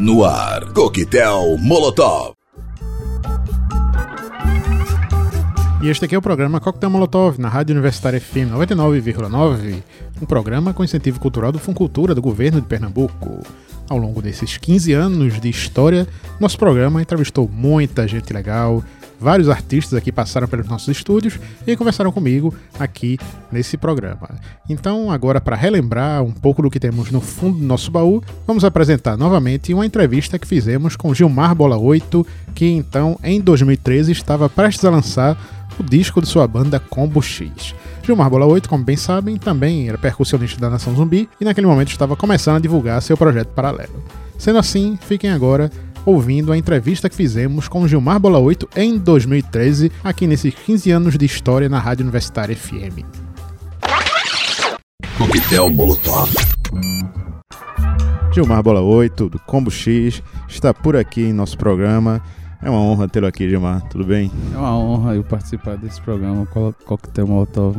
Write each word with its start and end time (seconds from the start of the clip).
No 0.00 0.24
ar, 0.24 0.72
Coquetel 0.72 1.58
Molotov. 1.58 2.32
E 5.82 5.90
este 5.90 6.06
aqui 6.06 6.14
é 6.14 6.18
o 6.18 6.22
programa 6.22 6.58
Coquetel 6.58 6.88
Molotov, 6.88 7.38
na 7.38 7.50
Rádio 7.50 7.74
Universitária 7.74 8.18
FM 8.18 8.50
99,9, 8.50 9.82
um 10.22 10.24
programa 10.24 10.72
com 10.72 10.82
incentivo 10.82 11.20
cultural 11.20 11.52
do 11.52 11.58
Funcultura 11.58 12.14
do 12.14 12.22
governo 12.22 12.62
de 12.62 12.66
Pernambuco. 12.66 13.40
Ao 13.90 13.98
longo 13.98 14.22
desses 14.22 14.56
15 14.56 14.90
anos 14.94 15.38
de 15.38 15.50
história, 15.50 16.08
nosso 16.40 16.58
programa 16.58 17.02
entrevistou 17.02 17.46
muita 17.46 18.08
gente 18.08 18.32
legal, 18.32 18.82
vários 19.20 19.48
artistas 19.48 19.94
aqui 19.98 20.10
passaram 20.10 20.48
pelos 20.48 20.66
nossos 20.66 20.88
estúdios 20.88 21.38
e 21.66 21.76
conversaram 21.76 22.10
comigo 22.10 22.54
aqui 22.78 23.18
nesse 23.52 23.76
programa. 23.76 24.30
Então, 24.68 25.10
agora 25.10 25.40
para 25.40 25.54
relembrar 25.54 26.22
um 26.22 26.32
pouco 26.32 26.62
do 26.62 26.70
que 26.70 26.80
temos 26.80 27.10
no 27.10 27.20
fundo 27.20 27.58
do 27.58 27.64
nosso 27.64 27.90
baú, 27.90 28.22
vamos 28.46 28.64
apresentar 28.64 29.16
novamente 29.16 29.74
uma 29.74 29.84
entrevista 29.84 30.38
que 30.38 30.46
fizemos 30.46 30.96
com 30.96 31.14
Gilmar 31.14 31.54
Bola 31.54 31.76
8, 31.76 32.26
que 32.54 32.66
então 32.66 33.18
em 33.22 33.40
2013 33.40 34.12
estava 34.12 34.48
prestes 34.48 34.84
a 34.84 34.90
lançar 34.90 35.38
o 35.78 35.82
disco 35.82 36.20
de 36.20 36.26
sua 36.26 36.46
banda 36.46 36.80
Combo 36.80 37.22
X. 37.22 37.74
Gilmar 38.02 38.30
Bola 38.30 38.46
8, 38.46 38.68
como 38.68 38.82
bem 38.82 38.96
sabem, 38.96 39.36
também 39.36 39.88
era 39.88 39.98
percussionista 39.98 40.58
da 40.60 40.70
Nação 40.70 40.94
Zumbi 40.94 41.28
e 41.40 41.44
naquele 41.44 41.66
momento 41.66 41.88
estava 41.88 42.16
começando 42.16 42.56
a 42.56 42.60
divulgar 42.60 43.00
seu 43.02 43.16
projeto 43.16 43.48
paralelo. 43.48 44.02
Sendo 44.38 44.58
assim, 44.58 44.98
fiquem 45.06 45.30
agora 45.30 45.70
ouvindo 46.04 46.52
a 46.52 46.58
entrevista 46.58 47.08
que 47.08 47.16
fizemos 47.16 47.68
com 47.68 47.86
Gilmar 47.86 48.18
Bola 48.18 48.38
8 48.38 48.68
em 48.76 48.98
2013, 48.98 49.92
aqui 50.02 50.26
nesses 50.26 50.54
15 50.54 50.90
anos 50.90 51.18
de 51.18 51.24
história 51.24 51.68
na 51.68 51.78
Rádio 51.78 52.02
Universitária 52.02 52.56
FM. 52.56 53.04
Coquetel 55.16 55.70
Molotov. 55.70 56.30
Gilmar 58.32 58.62
Bola 58.62 58.80
8, 58.80 59.28
do 59.28 59.38
Combo 59.40 59.70
X, 59.70 60.22
está 60.48 60.72
por 60.72 60.96
aqui 60.96 61.22
em 61.22 61.32
nosso 61.32 61.58
programa. 61.58 62.22
É 62.62 62.70
uma 62.70 62.80
honra 62.80 63.08
tê-lo 63.08 63.26
aqui, 63.26 63.48
Gilmar. 63.48 63.82
Tudo 63.88 64.04
bem? 64.04 64.30
É 64.54 64.56
uma 64.56 64.76
honra 64.76 65.14
eu 65.14 65.24
participar 65.24 65.76
desse 65.76 66.00
programa 66.00 66.46
Co 66.46 66.74
Coquetel 66.84 67.26
Molotov. 67.26 67.76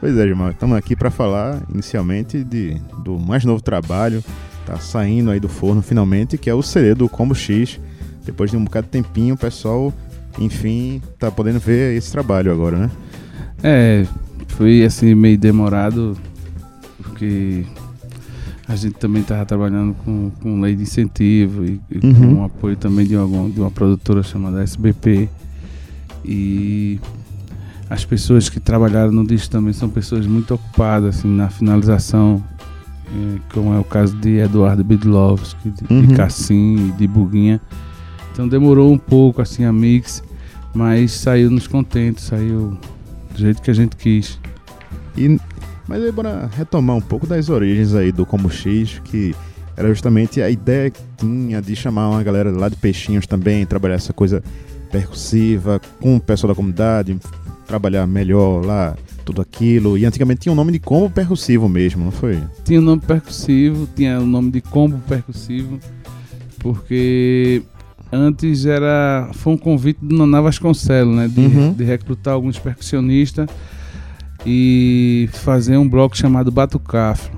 Pois 0.00 0.16
é, 0.16 0.26
Gilmar. 0.26 0.52
Estamos 0.52 0.76
aqui 0.76 0.94
para 0.94 1.10
falar 1.10 1.60
inicialmente 1.72 2.44
de, 2.44 2.80
do 3.02 3.18
mais 3.18 3.44
novo 3.44 3.62
trabalho. 3.62 4.22
Tá 4.66 4.78
saindo 4.78 5.30
aí 5.30 5.38
do 5.38 5.48
forno 5.48 5.80
finalmente, 5.80 6.36
que 6.36 6.50
é 6.50 6.54
o 6.54 6.60
CD 6.60 6.94
do 6.94 7.08
Combo 7.08 7.34
X. 7.34 7.80
Depois 8.24 8.50
de 8.50 8.56
um 8.56 8.64
bocado 8.64 8.86
de 8.86 8.90
tempinho, 8.90 9.36
o 9.36 9.38
pessoal, 9.38 9.94
enfim, 10.38 11.00
tá 11.18 11.30
podendo 11.30 11.60
ver 11.60 11.96
esse 11.96 12.10
trabalho 12.10 12.52
agora, 12.52 12.76
né? 12.76 12.90
É, 13.62 14.04
foi 14.48 14.84
assim 14.84 15.14
meio 15.14 15.38
demorado, 15.38 16.16
porque 16.98 17.64
a 18.66 18.74
gente 18.74 18.94
também 18.94 19.22
estava 19.22 19.46
trabalhando 19.46 19.94
com, 20.04 20.30
com 20.42 20.60
lei 20.60 20.74
de 20.74 20.82
incentivo 20.82 21.64
e, 21.64 21.80
e 21.88 22.04
uhum. 22.04 22.14
com 22.14 22.40
o 22.40 22.44
apoio 22.44 22.76
também 22.76 23.06
de 23.06 23.16
uma, 23.16 23.48
de 23.48 23.60
uma 23.60 23.70
produtora 23.70 24.24
chamada 24.24 24.64
SBP. 24.64 25.28
E 26.24 26.98
as 27.88 28.04
pessoas 28.04 28.48
que 28.48 28.58
trabalharam 28.58 29.12
no 29.12 29.24
disco 29.24 29.48
também 29.48 29.72
são 29.72 29.88
pessoas 29.88 30.26
muito 30.26 30.54
ocupadas 30.54 31.18
assim, 31.18 31.28
na 31.28 31.48
finalização, 31.48 32.42
como 33.52 33.72
é 33.74 33.78
o 33.78 33.84
caso 33.84 34.16
de 34.16 34.38
Eduardo 34.38 34.84
Bidlovski, 34.84 35.70
de, 35.70 35.92
uhum. 35.92 36.06
de 36.06 36.14
Cassim, 36.14 36.92
de 36.96 37.06
Buguinha. 37.06 37.60
Então 38.32 38.46
demorou 38.46 38.92
um 38.92 38.98
pouco 38.98 39.40
assim 39.40 39.64
a 39.64 39.72
mix, 39.72 40.22
mas 40.74 41.12
saiu 41.12 41.50
nos 41.50 41.66
contentes, 41.66 42.24
saiu 42.24 42.78
do 43.32 43.38
jeito 43.38 43.62
que 43.62 43.70
a 43.70 43.74
gente 43.74 43.96
quis. 43.96 44.38
E 45.16 45.38
mas 45.88 46.02
aí 46.02 46.10
bora 46.10 46.50
retomar 46.52 46.96
um 46.96 47.00
pouco 47.00 47.26
das 47.26 47.48
origens 47.48 47.94
aí 47.94 48.10
do 48.10 48.26
Como 48.26 48.50
X, 48.50 49.00
que 49.04 49.34
era 49.76 49.88
justamente 49.88 50.42
a 50.42 50.50
ideia 50.50 50.90
que 50.90 51.00
tinha 51.16 51.62
de 51.62 51.76
chamar 51.76 52.10
uma 52.10 52.22
galera 52.22 52.50
lá 52.50 52.68
de 52.68 52.76
Peixinhos 52.76 53.26
também, 53.26 53.64
trabalhar 53.64 53.94
essa 53.94 54.12
coisa 54.12 54.42
percussiva 54.90 55.80
com 56.00 56.16
o 56.16 56.20
pessoal 56.20 56.48
da 56.52 56.56
comunidade, 56.56 57.16
trabalhar 57.66 58.06
melhor 58.06 58.64
lá, 58.64 58.96
tudo 59.26 59.42
aquilo. 59.42 59.98
E 59.98 60.06
antigamente 60.06 60.42
tinha 60.42 60.52
o 60.52 60.54
um 60.54 60.56
nome 60.56 60.72
de 60.72 60.78
combo 60.78 61.10
percussivo 61.10 61.68
mesmo, 61.68 62.04
não 62.04 62.12
foi? 62.12 62.40
Tinha 62.64 62.78
o 62.78 62.82
um 62.82 62.86
nome 62.86 63.02
percussivo, 63.02 63.88
tinha 63.94 64.20
o 64.20 64.26
nome 64.26 64.52
de 64.52 64.60
combo 64.60 64.98
percussivo, 65.06 65.78
porque 66.60 67.62
antes 68.10 68.64
era 68.64 69.28
foi 69.34 69.52
um 69.52 69.58
convite 69.58 69.98
do 70.00 70.16
Naná 70.16 70.40
Vasconcelos, 70.40 71.14
né, 71.14 71.28
de, 71.28 71.40
uhum. 71.40 71.72
de 71.72 71.84
recrutar 71.84 72.34
alguns 72.34 72.58
percussionistas 72.58 73.48
e 74.46 75.28
fazer 75.32 75.76
um 75.76 75.88
bloco 75.88 76.16
chamado 76.16 76.52
Batucafro. 76.52 77.36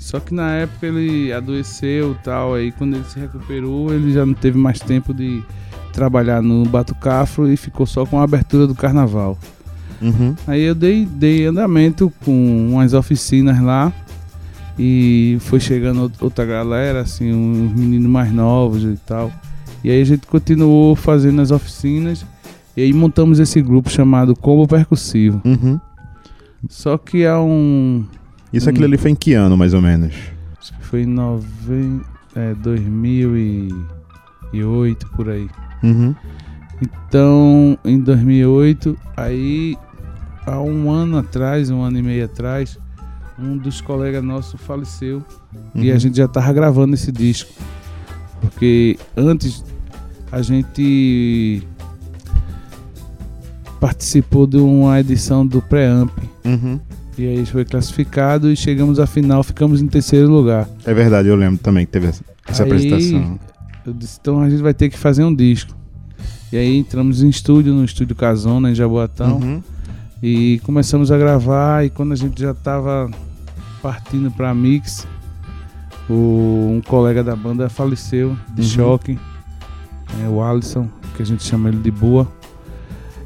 Só 0.00 0.18
que 0.18 0.34
na 0.34 0.50
época 0.56 0.86
ele 0.86 1.32
adoeceu 1.32 2.12
e 2.12 2.24
tal, 2.24 2.54
aí 2.54 2.72
quando 2.72 2.96
ele 2.96 3.04
se 3.04 3.20
recuperou, 3.20 3.94
ele 3.94 4.12
já 4.12 4.26
não 4.26 4.34
teve 4.34 4.58
mais 4.58 4.80
tempo 4.80 5.14
de 5.14 5.42
trabalhar 5.92 6.42
no 6.42 6.64
Batucafro 6.64 7.52
e 7.52 7.56
ficou 7.56 7.86
só 7.86 8.04
com 8.04 8.18
a 8.18 8.24
abertura 8.24 8.66
do 8.66 8.74
carnaval. 8.74 9.38
Uhum. 10.00 10.34
Aí 10.46 10.62
eu 10.62 10.74
dei, 10.74 11.04
dei 11.04 11.46
andamento 11.46 12.12
com 12.24 12.70
umas 12.72 12.94
oficinas 12.94 13.60
lá 13.60 13.92
e 14.78 15.36
foi 15.40 15.60
chegando 15.60 16.10
outra 16.20 16.46
galera, 16.46 17.00
assim, 17.00 17.32
uns 17.32 17.72
meninos 17.72 18.10
mais 18.10 18.32
novos 18.32 18.82
e 18.82 18.98
tal. 19.06 19.30
E 19.84 19.90
aí 19.90 20.00
a 20.00 20.04
gente 20.04 20.26
continuou 20.26 20.96
fazendo 20.96 21.42
as 21.42 21.50
oficinas 21.50 22.24
e 22.76 22.82
aí 22.82 22.92
montamos 22.92 23.38
esse 23.38 23.60
grupo 23.60 23.90
chamado 23.90 24.36
Combo 24.36 24.66
Percussivo. 24.66 25.40
Uhum. 25.44 25.78
Só 26.68 26.98
que 26.98 27.24
há 27.26 27.40
um. 27.40 28.04
Isso 28.52 28.66
um, 28.66 28.70
aquilo 28.70 28.86
ali 28.86 28.98
foi 28.98 29.10
em 29.10 29.14
que 29.14 29.34
ano, 29.34 29.56
mais 29.56 29.74
ou 29.74 29.80
menos? 29.80 30.14
Acho 30.58 30.72
que 30.74 30.84
foi 30.84 31.02
em 31.02 31.06
nove, 31.06 32.00
é, 32.34 32.54
2008, 32.54 35.06
por 35.16 35.28
aí. 35.28 35.48
Uhum. 35.82 36.14
Então, 36.82 37.78
em 37.84 38.00
2008, 38.00 38.96
aí, 39.16 39.76
há 40.50 40.60
um 40.60 40.90
ano 40.90 41.18
atrás, 41.18 41.70
um 41.70 41.82
ano 41.82 41.98
e 41.98 42.02
meio 42.02 42.24
atrás, 42.24 42.78
um 43.38 43.56
dos 43.56 43.80
colegas 43.80 44.22
nossos 44.22 44.60
faleceu. 44.60 45.22
Uhum. 45.74 45.82
E 45.82 45.90
a 45.90 45.94
uhum. 45.94 46.00
gente 46.00 46.16
já 46.16 46.28
tava 46.28 46.52
gravando 46.52 46.94
esse 46.94 47.10
disco. 47.12 47.52
Porque 48.40 48.98
antes 49.16 49.64
a 50.32 50.42
gente 50.42 51.62
participou 53.80 54.46
de 54.46 54.58
uma 54.58 55.00
edição 55.00 55.46
do 55.46 55.62
Preamp. 55.62 56.10
Uhum. 56.44 56.80
E 57.18 57.26
aí 57.26 57.46
foi 57.46 57.64
classificado 57.64 58.50
e 58.50 58.56
chegamos 58.56 58.98
à 58.98 59.06
final, 59.06 59.42
ficamos 59.42 59.82
em 59.82 59.86
terceiro 59.86 60.28
lugar. 60.30 60.68
É 60.84 60.94
verdade, 60.94 61.28
eu 61.28 61.36
lembro 61.36 61.58
também 61.58 61.84
que 61.84 61.92
teve 61.92 62.06
essa, 62.06 62.24
essa 62.46 62.64
aí, 62.64 62.70
apresentação. 62.70 63.38
Eu 63.86 63.92
disse, 63.92 64.18
então 64.20 64.40
a 64.40 64.48
gente 64.48 64.62
vai 64.62 64.72
ter 64.72 64.88
que 64.88 64.98
fazer 64.98 65.24
um 65.24 65.34
disco. 65.34 65.74
E 66.52 66.56
aí 66.56 66.78
entramos 66.78 67.22
em 67.22 67.28
estúdio, 67.28 67.72
no 67.72 67.84
estúdio 67.84 68.16
Casona, 68.16 68.70
em 68.70 68.74
Jaboatão. 68.74 69.38
Uhum. 69.38 69.62
E 70.22 70.60
começamos 70.64 71.10
a 71.10 71.16
gravar 71.16 71.84
e 71.84 71.90
quando 71.90 72.12
a 72.12 72.16
gente 72.16 72.42
já 72.42 72.50
estava 72.50 73.10
partindo 73.80 74.30
para 74.30 74.52
mix, 74.54 75.06
o, 76.10 76.74
um 76.76 76.82
colega 76.86 77.24
da 77.24 77.34
banda 77.34 77.70
faleceu 77.70 78.36
de 78.54 78.62
uhum. 78.62 78.68
choque. 78.68 79.18
É, 80.22 80.28
o 80.28 80.42
Alisson, 80.42 80.88
que 81.16 81.22
a 81.22 81.26
gente 81.26 81.42
chama 81.42 81.70
ele 81.70 81.78
de 81.78 81.90
Boa. 81.90 82.28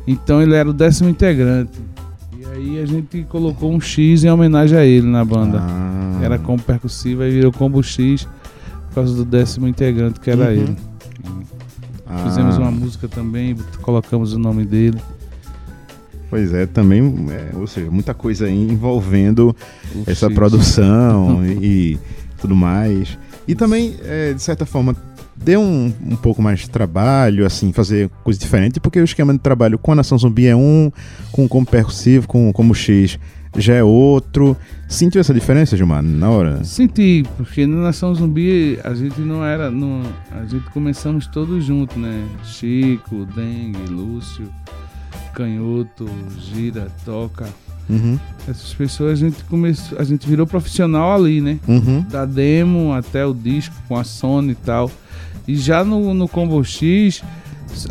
Então 0.06 0.40
ele 0.40 0.54
era 0.54 0.68
o 0.68 0.72
décimo 0.72 1.08
integrante. 1.08 1.80
E 2.38 2.44
aí 2.46 2.78
a 2.78 2.86
gente 2.86 3.24
colocou 3.24 3.72
um 3.72 3.80
X 3.80 4.22
em 4.22 4.30
homenagem 4.30 4.78
a 4.78 4.84
ele 4.84 5.06
na 5.06 5.24
banda. 5.24 5.58
Ah. 5.60 6.20
Era 6.22 6.38
combo 6.38 6.62
percussiva 6.62 7.26
e 7.26 7.30
virou 7.32 7.50
combo 7.50 7.82
X 7.82 8.28
por 8.88 8.94
causa 8.94 9.16
do 9.16 9.24
décimo 9.24 9.66
integrante 9.66 10.20
que 10.20 10.30
era 10.30 10.44
uhum. 10.44 10.50
ele. 10.50 10.76
Ah. 12.06 12.18
Fizemos 12.18 12.56
uma 12.56 12.70
música 12.70 13.08
também, 13.08 13.56
colocamos 13.82 14.32
o 14.32 14.38
nome 14.38 14.64
dele. 14.64 15.00
Pois 16.34 16.52
é, 16.52 16.66
também, 16.66 17.14
é, 17.30 17.56
ou 17.56 17.64
seja, 17.64 17.88
muita 17.88 18.12
coisa 18.12 18.50
envolvendo 18.50 19.54
o 19.94 20.02
essa 20.04 20.28
produção 20.28 21.46
e, 21.46 21.92
e 21.92 21.98
tudo 22.40 22.56
mais. 22.56 23.16
E 23.46 23.54
também, 23.54 23.94
é, 24.02 24.32
de 24.32 24.42
certa 24.42 24.66
forma, 24.66 24.96
deu 25.36 25.60
um, 25.60 25.94
um 26.04 26.16
pouco 26.16 26.42
mais 26.42 26.58
de 26.58 26.70
trabalho, 26.70 27.46
assim, 27.46 27.72
fazer 27.72 28.10
coisa 28.24 28.36
diferente, 28.36 28.80
porque 28.80 28.98
o 28.98 29.04
esquema 29.04 29.32
de 29.32 29.38
trabalho 29.38 29.78
com 29.78 29.92
a 29.92 29.94
Nação 29.94 30.18
Zumbi 30.18 30.48
é 30.48 30.56
um, 30.56 30.90
com 31.30 31.46
como 31.46 31.64
percussivo, 31.64 32.26
com 32.26 32.52
como 32.52 32.74
X 32.74 33.16
já 33.56 33.74
é 33.74 33.84
outro. 33.84 34.56
Sentiu 34.88 35.20
essa 35.20 35.32
diferença, 35.32 35.76
Gilmar, 35.76 36.02
na 36.02 36.30
hora? 36.30 36.64
Senti, 36.64 37.24
porque 37.36 37.64
na 37.64 37.76
Nação 37.76 38.12
Zumbi 38.12 38.76
a 38.82 38.92
gente 38.92 39.20
não 39.20 39.44
era. 39.44 39.70
Não, 39.70 40.02
a 40.32 40.44
gente 40.46 40.68
começamos 40.70 41.28
todos 41.28 41.64
juntos, 41.64 41.96
né? 41.96 42.26
Chico, 42.42 43.24
Dengue, 43.36 43.88
Lúcio, 43.88 44.50
Canhoto, 45.34 46.08
Gira, 46.38 46.88
Toca. 47.04 47.46
Uhum. 47.88 48.18
Essas 48.48 48.72
pessoas 48.72 49.12
a 49.12 49.14
gente 49.16 49.44
começou, 49.44 49.98
a 49.98 50.04
gente 50.04 50.26
virou 50.26 50.46
profissional 50.46 51.14
ali, 51.14 51.40
né? 51.40 51.58
Uhum. 51.68 52.00
Da 52.10 52.24
demo 52.24 52.92
até 52.92 53.26
o 53.26 53.34
disco 53.34 53.74
com 53.86 53.96
a 53.96 54.04
Sony 54.04 54.52
e 54.52 54.54
tal. 54.54 54.90
E 55.46 55.54
já 55.56 55.84
no, 55.84 56.14
no 56.14 56.26
Combo 56.26 56.62
X, 56.64 57.22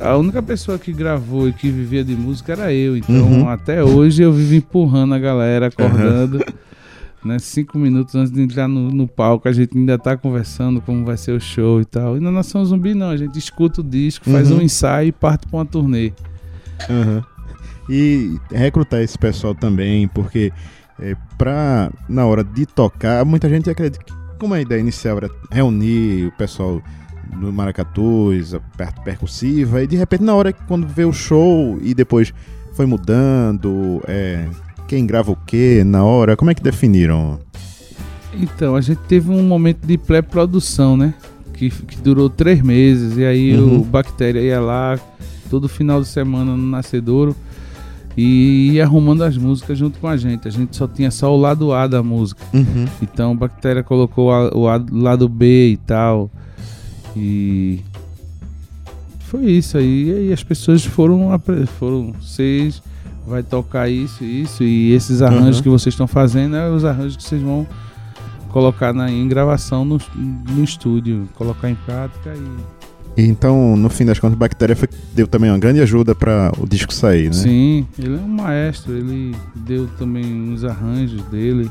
a 0.02 0.18
única 0.18 0.42
pessoa 0.42 0.80
que 0.80 0.92
gravou 0.92 1.48
e 1.48 1.54
que 1.54 1.70
vivia 1.70 2.04
de 2.04 2.16
música 2.16 2.54
era 2.54 2.74
eu. 2.74 2.98
Então, 2.98 3.16
uhum. 3.16 3.50
até 3.50 3.84
hoje 3.84 4.24
eu 4.24 4.34
vivo 4.34 4.56
empurrando 4.56 5.14
a 5.14 5.20
galera, 5.20 5.68
acordando. 5.68 6.38
Uhum. 6.38 6.44
né? 7.30 7.38
Cinco 7.38 7.78
minutos 7.78 8.16
antes 8.16 8.32
de 8.32 8.42
entrar 8.42 8.68
no, 8.68 8.90
no 8.90 9.08
palco, 9.08 9.48
a 9.48 9.52
gente 9.54 9.78
ainda 9.78 10.00
tá 10.00 10.18
conversando 10.18 10.82
como 10.82 11.06
vai 11.06 11.18
ser 11.18 11.34
o 11.34 11.40
show 11.40 11.80
e 11.80 11.86
tal. 11.86 12.18
E 12.18 12.20
na 12.20 12.32
Nação 12.32 12.66
Zumbi 12.66 12.96
não, 12.96 13.10
a 13.12 13.18
gente 13.18 13.38
escuta 13.38 13.82
o 13.82 13.84
disco, 13.84 14.28
faz 14.32 14.50
Uhum. 14.50 14.58
um 14.58 14.62
ensaio 14.62 15.10
e 15.10 15.12
parte 15.12 15.46
pra 15.48 15.60
uma 15.60 15.66
turnê. 15.66 16.12
Aham. 16.90 17.24
E 17.90 18.38
recrutar 18.52 19.02
esse 19.02 19.18
pessoal 19.18 19.54
também, 19.54 20.08
porque 20.08 20.52
é, 21.00 21.16
pra, 21.38 21.92
na 22.08 22.26
hora 22.26 22.44
de 22.44 22.66
tocar, 22.66 23.26
muita 23.26 23.50
gente 23.50 23.70
acredita 23.70 24.04
que, 24.04 24.14
como 24.40 24.54
a 24.54 24.62
ideia 24.62 24.80
inicial 24.80 25.18
era 25.18 25.30
reunir 25.52 26.28
o 26.28 26.32
pessoal 26.34 26.82
do 27.40 27.52
Maracatuz, 27.52 28.54
a 28.54 28.60
parte 28.78 29.02
percussiva, 29.02 29.82
e 29.84 29.88
de 29.88 29.96
repente, 29.98 30.24
na 30.24 30.36
hora 30.36 30.54
que 30.54 30.62
quando 30.68 30.88
vê 30.88 31.04
o 31.04 31.12
show 31.12 31.78
e 31.82 31.94
depois 31.94 32.34
foi 32.74 32.86
mudando, 32.86 34.02
é, 34.08 34.48
quem 34.88 35.06
grava 35.06 35.32
o 35.32 35.36
que 35.36 35.84
na 35.84 36.04
hora, 36.04 36.38
como 36.38 36.52
é 36.52 36.54
que 36.56 36.62
definiram? 36.64 37.40
Então, 38.34 38.76
a 38.76 38.82
gente 38.82 39.00
teve 39.08 39.30
um 39.30 39.44
momento 39.44 39.86
de 39.86 39.98
pré-produção, 39.98 40.98
né? 40.98 41.14
Que, 41.54 41.70
que 41.70 41.98
durou 41.98 42.30
três 42.30 42.62
meses. 42.62 43.18
E 43.18 43.24
aí 43.26 43.56
Uhum. 43.56 43.82
o 43.82 43.84
Bactéria 43.84 44.40
ia 44.42 44.60
lá 44.60 45.00
todo 45.50 45.70
final 45.70 46.02
de 46.02 46.08
semana 46.08 46.56
no 46.58 46.66
Nascedouro 46.66 47.36
e 48.16 48.72
ia 48.74 48.84
arrumando 48.84 49.24
as 49.24 49.38
músicas 49.38 49.78
junto 49.78 50.00
com 50.00 50.08
a 50.08 50.16
gente. 50.18 50.48
A 50.48 50.52
gente 50.52 50.76
só 50.76 50.88
tinha 50.88 51.10
só 51.12 51.34
o 51.36 51.40
lado 51.40 51.74
A 51.74 51.88
da 51.88 52.04
música. 52.04 52.44
Uhum. 52.54 52.86
Então 53.02 53.32
o 53.32 53.36
Bactéria 53.36 53.84
colocou 53.84 54.32
a- 54.32 54.50
o 54.56 54.68
a- 54.68 54.84
lado 54.92 55.28
B 55.28 55.72
e 55.72 55.78
tal. 55.78 56.30
E 57.16 57.80
foi 59.20 59.46
isso 59.52 59.78
aí. 59.78 60.10
E 60.10 60.14
aí 60.14 60.34
as 60.34 60.44
pessoas 60.44 60.84
foram, 60.86 61.30
foram 61.80 62.14
vocês 62.22 62.82
vai 63.26 63.42
tocar 63.42 63.88
isso, 63.90 64.24
isso 64.24 64.64
e 64.64 64.92
esses 64.92 65.22
arranjos 65.22 65.58
Uhum. 65.58 65.64
que 65.64 65.70
vocês 65.70 65.94
estão 65.94 66.08
fazendo 66.08 66.56
é 66.58 66.70
os 66.70 66.84
arranjos 66.84 67.16
que 67.16 67.24
vocês 67.24 67.42
vão 67.42 67.66
colocar 68.50 68.94
na, 68.94 69.10
em 69.10 69.28
gravação 69.28 69.86
no, 69.86 69.98
no 70.16 70.64
estúdio, 70.64 71.28
colocar 71.36 71.70
em 71.70 71.76
prática 71.76 72.34
E 72.36 72.83
então, 73.18 73.76
no 73.78 73.90
fim 73.90 74.06
das 74.06 74.18
contas, 74.20 74.38
Bactéria 74.38 74.76
foi, 74.76 74.88
deu 75.14 75.28
também 75.28 75.50
uma 75.52 75.58
grande 75.60 75.80
ajuda 75.82 76.16
para 76.16 76.52
o 76.60 76.68
disco 76.68 76.94
sair, 76.94 77.28
né? 77.28 77.34
Sim, 77.34 77.88
ele 78.00 78.16
é 78.16 78.20
um 78.20 78.28
maestro, 78.28 78.94
ele 78.94 79.36
deu 79.56 79.88
também 80.00 80.26
uns 80.26 80.64
arranjos 80.64 81.22
dele 81.26 81.70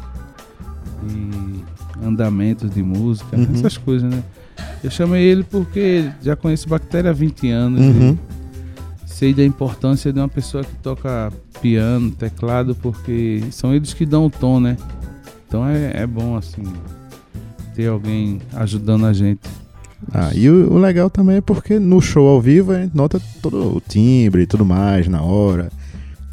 e 1.08 1.64
andamentos 2.06 2.70
de 2.70 2.82
música, 2.82 3.36
Uhum. 3.36 3.48
essas 3.54 3.76
coisas, 3.76 4.08
né? 4.10 4.22
Eu 4.84 4.90
chamei 4.90 5.22
ele 5.24 5.42
porque 5.44 6.10
já 6.22 6.36
conheço 6.36 6.68
Bactéria 6.68 7.10
há 7.10 7.14
20 7.14 7.50
anos 7.50 7.80
Uhum. 7.80 8.18
e 9.06 9.10
sei 9.10 9.34
da 9.34 9.44
importância 9.44 10.12
de 10.12 10.18
uma 10.18 10.28
pessoa 10.28 10.64
que 10.64 10.74
toca 10.76 11.32
piano, 11.60 12.10
teclado, 12.10 12.74
porque 12.74 13.42
são 13.50 13.74
eles 13.74 13.92
que 13.94 14.04
dão 14.06 14.26
o 14.26 14.30
tom, 14.30 14.58
né? 14.60 14.76
Então 15.46 15.66
é, 15.66 15.92
é 16.02 16.06
bom, 16.06 16.36
assim, 16.36 16.62
ter 17.74 17.86
alguém 17.88 18.40
ajudando 18.54 19.06
a 19.06 19.12
gente. 19.12 19.40
Ah, 20.12 20.30
e 20.34 20.48
o, 20.48 20.72
o 20.72 20.78
legal 20.78 21.08
também 21.10 21.36
é 21.36 21.40
porque 21.40 21.78
no 21.78 22.00
show 22.00 22.26
ao 22.28 22.40
vivo 22.40 22.72
a 22.72 22.80
gente 22.80 22.96
nota 22.96 23.20
todo 23.40 23.76
o 23.76 23.80
timbre 23.80 24.42
e 24.42 24.46
tudo 24.46 24.64
mais 24.64 25.06
na 25.08 25.22
hora. 25.22 25.70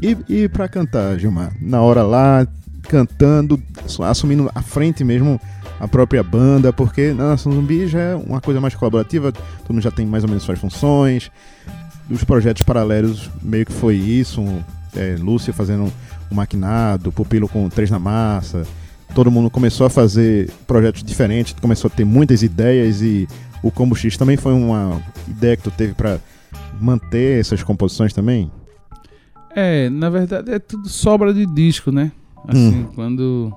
E, 0.01 0.17
e 0.29 0.47
pra 0.49 0.67
cantar, 0.67 1.19
Gilmar? 1.19 1.51
Na 1.61 1.81
hora 1.81 2.03
lá, 2.03 2.47
cantando, 2.83 3.61
assu- 3.85 4.03
assumindo 4.03 4.49
à 4.55 4.61
frente 4.61 5.03
mesmo 5.03 5.39
a 5.79 5.87
própria 5.87 6.23
banda, 6.23 6.73
porque 6.73 7.13
na 7.13 7.29
Nação 7.29 7.51
Zumbi 7.51 7.87
já 7.87 7.99
é 7.99 8.15
uma 8.15 8.41
coisa 8.41 8.59
mais 8.59 8.75
colaborativa, 8.75 9.31
todo 9.31 9.73
mundo 9.73 9.83
já 9.83 9.91
tem 9.91 10.05
mais 10.05 10.23
ou 10.23 10.29
menos 10.29 10.43
suas 10.43 10.59
funções. 10.59 11.29
Os 12.09 12.23
projetos 12.23 12.63
paralelos 12.63 13.29
meio 13.41 13.65
que 13.65 13.71
foi 13.71 13.95
isso, 13.95 14.43
é, 14.95 15.15
Lúcia 15.19 15.53
fazendo 15.53 15.83
um 16.31 16.35
maquinado, 16.35 17.11
Pupilo 17.11 17.47
com 17.47 17.69
três 17.69 17.91
na 17.91 17.99
massa. 17.99 18.65
Todo 19.13 19.31
mundo 19.31 19.49
começou 19.49 19.85
a 19.87 19.89
fazer 19.89 20.49
projetos 20.67 21.03
diferentes, 21.03 21.53
começou 21.61 21.89
a 21.91 21.95
ter 21.95 22.05
muitas 22.05 22.41
ideias 22.43 23.01
e 23.01 23.27
o 23.61 23.71
Combo 23.71 23.95
X 23.95 24.17
também 24.17 24.37
foi 24.37 24.53
uma 24.53 25.01
ideia 25.27 25.57
que 25.57 25.63
tu 25.63 25.71
teve 25.71 25.93
pra 25.93 26.19
manter 26.79 27.39
essas 27.39 27.63
composições 27.63 28.13
também? 28.13 28.51
É, 29.55 29.89
na 29.89 30.09
verdade 30.09 30.51
é 30.51 30.59
tudo 30.59 30.87
sobra 30.87 31.33
de 31.33 31.45
disco, 31.45 31.91
né? 31.91 32.11
Assim, 32.47 32.87
quando 32.95 33.53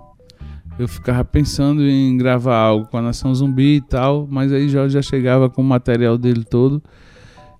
eu 0.78 0.88
ficava 0.88 1.24
pensando 1.24 1.82
em 1.82 2.16
gravar 2.16 2.56
algo 2.56 2.86
com 2.86 2.96
a 2.96 3.02
Nação 3.02 3.34
Zumbi 3.34 3.76
e 3.76 3.80
tal, 3.80 4.26
mas 4.30 4.52
aí 4.52 4.68
Jorge 4.68 4.94
já 4.94 5.02
chegava 5.02 5.48
com 5.48 5.62
o 5.62 5.64
material 5.64 6.18
dele 6.18 6.44
todo. 6.44 6.82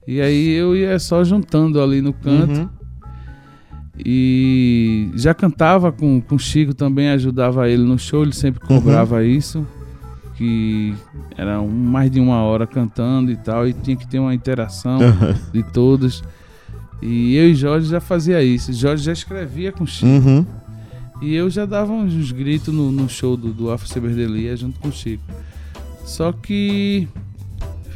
E 0.06 0.20
aí 0.20 0.50
eu 0.50 0.74
ia 0.74 0.98
só 0.98 1.22
juntando 1.22 1.80
ali 1.80 2.00
no 2.00 2.12
canto. 2.12 2.60
Uhum. 2.60 2.68
E 4.04 5.10
já 5.14 5.32
cantava 5.32 5.92
com, 5.92 6.20
com 6.20 6.34
o 6.34 6.38
Chico, 6.38 6.74
também 6.74 7.10
ajudava 7.10 7.68
ele 7.68 7.84
no 7.84 7.98
show, 7.98 8.22
ele 8.22 8.32
sempre 8.32 8.60
cobrava 8.60 9.24
isso. 9.24 9.64
Que 10.42 10.92
era 11.36 11.62
mais 11.62 12.10
de 12.10 12.18
uma 12.18 12.42
hora 12.42 12.66
cantando 12.66 13.30
e 13.30 13.36
tal, 13.36 13.68
e 13.68 13.72
tinha 13.72 13.94
que 13.94 14.08
ter 14.08 14.18
uma 14.18 14.34
interação 14.34 14.98
de 15.54 15.62
todos. 15.62 16.24
E 17.00 17.36
eu 17.36 17.48
e 17.48 17.54
Jorge 17.54 17.86
já 17.86 18.00
fazia 18.00 18.42
isso. 18.42 18.72
Jorge 18.72 19.04
já 19.04 19.12
escrevia 19.12 19.70
com 19.70 19.86
Chico. 19.86 20.06
Uhum. 20.06 20.44
E 21.20 21.32
eu 21.32 21.48
já 21.48 21.64
dava 21.64 21.92
uns 21.92 22.32
gritos 22.32 22.74
no, 22.74 22.90
no 22.90 23.08
show 23.08 23.36
do, 23.36 23.52
do 23.52 23.70
Afro 23.70 23.86
Ciberdelia 23.86 24.56
junto 24.56 24.80
com 24.80 24.88
o 24.88 24.92
Chico. 24.92 25.22
Só 26.04 26.32
que 26.32 27.06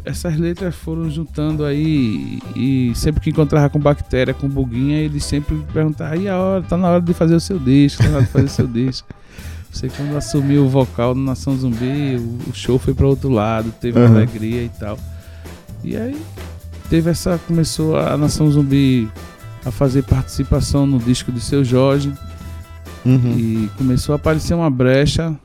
essas 0.05 0.39
letras 0.39 0.73
foram 0.77 1.11
juntando 1.11 1.65
aí 1.65 2.39
e 2.55 2.93
sempre 2.95 3.21
que 3.21 3.31
encontrava 3.31 3.69
com 3.69 3.81
bactéria, 3.81 4.33
com 4.33 4.49
buguinha, 4.49 4.99
eles 4.99 5.25
sempre 5.25 5.57
perguntavam, 5.73 6.17
e 6.17 6.29
a 6.29 6.39
hora, 6.39 6.63
tá 6.63 6.77
na 6.77 6.91
hora 6.91 7.03
de 7.03 7.13
fazer 7.13 7.35
o 7.35 7.41
seu 7.41 7.59
disco, 7.59 8.05
tá 8.05 8.09
na 8.11 8.17
hora 8.19 8.25
de 8.25 8.31
fazer 8.31 8.47
o 8.47 8.51
seu 8.51 8.67
disco. 8.69 9.09
Você 9.77 9.91
quando 9.91 10.17
assumiu 10.17 10.65
o 10.65 10.69
vocal 10.71 11.15
no 11.15 11.23
Nação 11.23 11.55
Zumbi, 11.55 12.17
o, 12.17 12.55
show 12.55 12.79
foi 12.79 12.95
para 12.95 13.07
outro 13.07 13.29
lado, 13.29 13.71
teve 13.79 14.01
Uhum. 14.01 14.07
alegria 14.07 14.63
e 14.63 14.71
tal. 14.71 14.99
E 15.85 15.95
aí 15.95 16.17
teve 16.89 17.11
essa. 17.11 17.39
Começou 17.47 17.95
a 17.95 18.17
Nação 18.17 18.51
Zumbi 18.51 19.07
a 19.67 19.71
fazer 19.71 20.03
participação 20.05 20.87
no 20.87 20.99
disco 20.99 21.31
de 21.31 21.43
seu 21.43 21.63
Jorge. 21.63 22.11
Uhum. 23.05 23.35
E 23.37 23.71
começou 23.77 24.15
a 24.15 24.17
aparecer 24.17 24.55
uma 24.55 24.71
brecha 24.71 25.39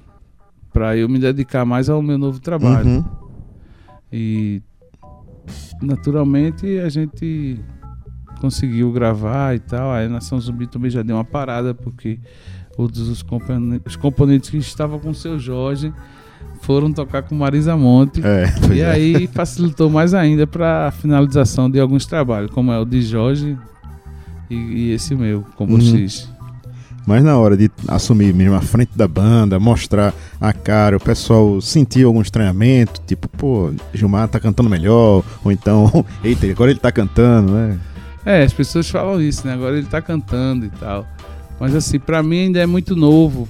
para 0.72 0.96
eu 0.96 1.10
me 1.10 1.20
dedicar 1.20 1.66
mais 1.66 1.90
ao 1.90 2.02
meu 2.02 2.18
novo 2.18 2.40
trabalho. 2.40 2.88
Uhum. 2.88 3.06
E 4.14 4.62
naturalmente 5.82 6.80
a 6.80 6.88
gente 6.88 7.60
conseguiu 8.40 8.94
gravar 8.94 9.58
e 9.58 9.60
tal. 9.60 9.92
Aí 9.92 10.06
a 10.06 10.10
Nação 10.10 10.40
Zumbi 10.40 10.68
também 10.68 10.90
já 10.90 11.02
deu 11.02 11.18
uma 11.18 11.26
parada, 11.26 11.74
porque 11.74 12.18
todos 12.82 13.08
os, 13.08 13.24
os 13.86 13.96
componentes 13.96 14.50
que 14.50 14.58
estavam 14.58 14.98
com 14.98 15.12
o 15.12 15.16
seu 15.16 15.38
Jorge 15.38 15.94
foram 16.62 16.92
tocar 16.92 17.22
com 17.22 17.36
Marisa 17.36 17.78
Monte. 17.78 18.22
É, 18.26 18.46
E 18.74 18.80
é. 18.82 18.90
aí 18.90 19.28
facilitou 19.28 19.90
mais 19.90 20.14
ainda 20.14 20.48
para 20.48 20.88
a 20.88 20.92
finalização 20.92 21.70
de 21.70 21.80
alguns 21.80 22.06
trabalhos, 22.08 22.50
como 22.52 22.72
é 22.72 22.80
o 22.80 22.86
de 22.86 23.02
Jorge 23.04 23.56
e, 24.50 24.56
e 24.56 24.92
esse 24.94 25.14
meu, 25.16 25.46
como 25.56 25.76
Uhum. 25.76 25.82
X. 25.82 26.28
Mas 27.06 27.24
na 27.24 27.38
hora 27.38 27.58
de 27.58 27.70
assumir 27.88 28.34
mesmo 28.34 28.56
a 28.56 28.62
frente 28.62 28.92
da 28.96 29.08
banda, 29.08 29.60
mostrar 29.60 30.14
a 30.40 30.54
cara, 30.54 30.98
o 30.98 31.00
pessoal 31.00 31.60
sentiu 31.60 32.08
algum 32.08 32.22
estranhamento, 32.22 33.02
tipo, 33.08 33.28
pô, 33.28 33.72
Gilmar 33.94 34.28
tá 34.28 34.40
cantando 34.40 34.70
melhor, 34.70 35.24
ou 35.44 35.52
então, 35.52 36.06
eita, 36.24 36.46
agora 36.48 36.72
ele 36.72 36.80
tá 36.80 36.92
cantando, 36.92 37.54
né? 37.54 37.80
É, 38.24 38.44
as 38.44 38.54
pessoas 38.54 38.88
falam 38.88 39.20
isso, 39.20 39.46
né? 39.48 39.54
Agora 39.54 39.78
ele 39.78 39.88
tá 39.88 40.00
cantando 40.00 40.66
e 40.66 40.70
tal. 40.70 41.08
Mas 41.62 41.76
assim, 41.76 42.00
pra 42.00 42.24
mim 42.24 42.40
ainda 42.46 42.58
é 42.60 42.66
muito 42.66 42.96
novo. 42.96 43.48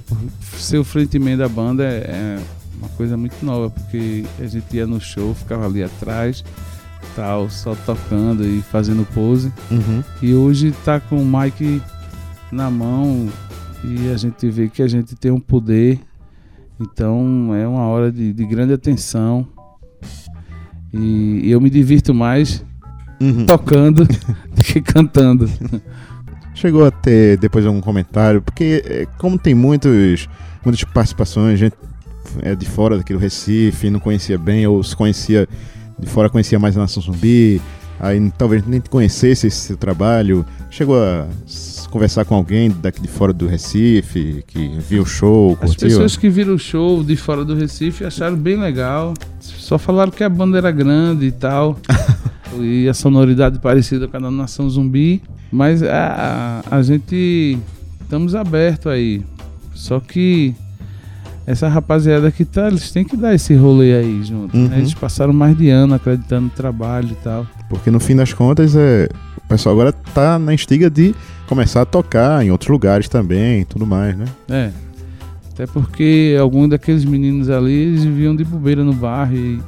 Ser 0.58 0.76
o 0.76 0.84
frontman 0.84 1.34
da 1.34 1.48
banda 1.48 1.82
é, 1.82 2.04
é 2.06 2.40
uma 2.78 2.90
coisa 2.90 3.16
muito 3.16 3.42
nova, 3.42 3.70
porque 3.70 4.22
a 4.38 4.46
gente 4.46 4.76
ia 4.76 4.86
no 4.86 5.00
show, 5.00 5.32
ficava 5.32 5.64
ali 5.64 5.82
atrás, 5.82 6.44
tal, 7.16 7.48
só 7.48 7.74
tocando 7.74 8.44
e 8.44 8.60
fazendo 8.60 9.06
pose. 9.14 9.50
Uhum. 9.70 10.04
E 10.20 10.34
hoje 10.34 10.74
tá 10.84 11.00
com 11.00 11.22
o 11.22 11.24
mic 11.24 11.80
na 12.52 12.70
mão 12.70 13.30
e 13.82 14.10
a 14.12 14.16
gente 14.18 14.46
vê 14.50 14.68
que 14.68 14.82
a 14.82 14.88
gente 14.88 15.16
tem 15.16 15.30
um 15.30 15.40
poder. 15.40 15.98
Então 16.78 17.54
é 17.54 17.66
uma 17.66 17.86
hora 17.86 18.12
de, 18.12 18.34
de 18.34 18.44
grande 18.44 18.74
atenção. 18.74 19.48
E 20.92 21.50
eu 21.50 21.58
me 21.62 21.70
divirto 21.70 22.12
mais 22.12 22.62
Uhum. 23.18 23.46
tocando 23.46 24.04
do 24.54 24.64
que 24.64 24.82
cantando. 24.82 25.48
Chegou 26.62 26.86
a 26.86 26.92
ter 26.92 27.38
depois 27.38 27.66
algum 27.66 27.80
comentário, 27.80 28.40
porque 28.40 28.84
é, 28.86 29.06
como 29.18 29.36
tem 29.36 29.52
muitos, 29.52 30.28
muitas 30.64 30.84
participações, 30.84 31.58
gente 31.58 31.74
é 32.40 32.54
de 32.54 32.66
fora 32.66 32.96
daqui 32.96 33.12
do 33.12 33.18
Recife, 33.18 33.90
não 33.90 33.98
conhecia 33.98 34.38
bem, 34.38 34.64
ou 34.64 34.80
se 34.80 34.94
conhecia 34.94 35.48
de 35.98 36.06
fora, 36.06 36.30
conhecia 36.30 36.60
mais 36.60 36.76
a 36.76 36.80
Nação 36.82 37.02
Zumbi, 37.02 37.60
aí 38.02 38.32
talvez 38.36 38.66
nem 38.66 38.80
conhecesse 38.80 39.46
esse 39.46 39.76
trabalho. 39.76 40.44
Chegou 40.68 41.00
a 41.00 41.26
conversar 41.88 42.24
com 42.24 42.34
alguém 42.34 42.70
daqui 42.82 43.00
de 43.00 43.06
fora 43.06 43.32
do 43.32 43.46
Recife, 43.46 44.42
que 44.46 44.78
viu 44.80 45.02
o 45.02 45.06
show, 45.06 45.52
As 45.60 45.70
curtiu? 45.70 45.88
pessoas 45.88 46.16
que 46.16 46.28
viram 46.28 46.54
o 46.54 46.58
show 46.58 47.04
de 47.04 47.14
fora 47.16 47.44
do 47.44 47.54
Recife 47.54 48.04
acharam 48.04 48.36
bem 48.36 48.58
legal. 48.58 49.14
Só 49.38 49.78
falaram 49.78 50.10
que 50.10 50.24
a 50.24 50.28
banda 50.28 50.58
era 50.58 50.72
grande 50.72 51.26
e 51.26 51.32
tal. 51.32 51.78
e 52.58 52.88
a 52.88 52.94
sonoridade 52.94 53.58
parecida 53.60 54.08
com 54.08 54.16
a 54.16 54.20
da 54.20 54.30
Nação 54.30 54.68
Zumbi. 54.68 55.22
Mas 55.50 55.82
a, 55.82 56.64
a, 56.70 56.82
gente 56.82 57.58
estamos 58.00 58.34
abertos 58.34 58.90
aí. 58.90 59.22
Só 59.74 60.00
que 60.00 60.54
essa 61.46 61.68
rapaziada 61.68 62.30
que 62.30 62.44
tá, 62.44 62.68
eles 62.68 62.90
têm 62.90 63.04
que 63.04 63.16
dar 63.16 63.34
esse 63.34 63.54
rolê 63.54 63.94
aí 63.94 64.22
junto. 64.22 64.56
Uhum. 64.56 64.68
Né? 64.68 64.78
Eles 64.78 64.94
passaram 64.94 65.32
mais 65.32 65.56
de 65.56 65.68
ano 65.68 65.94
acreditando 65.94 66.44
no 66.44 66.50
trabalho 66.50 67.10
e 67.10 67.16
tal. 67.16 67.46
Porque 67.72 67.90
no 67.90 67.98
fim 67.98 68.14
das 68.14 68.34
contas, 68.34 68.76
é, 68.76 69.08
o 69.38 69.48
pessoal 69.48 69.74
agora 69.74 69.92
tá 69.92 70.38
na 70.38 70.52
instiga 70.52 70.90
de 70.90 71.14
começar 71.48 71.80
a 71.80 71.86
tocar 71.86 72.44
em 72.44 72.50
outros 72.50 72.68
lugares 72.68 73.08
também 73.08 73.62
e 73.62 73.64
tudo 73.64 73.86
mais, 73.86 74.14
né? 74.14 74.26
É. 74.50 74.70
Até 75.54 75.66
porque 75.66 76.36
alguns 76.38 76.68
daqueles 76.68 77.02
meninos 77.02 77.48
ali, 77.48 77.72
eles 77.72 78.04
viviam 78.04 78.36
de 78.36 78.44
bobeira 78.44 78.84
no 78.84 78.92
bar 78.92 79.32
e, 79.32 79.58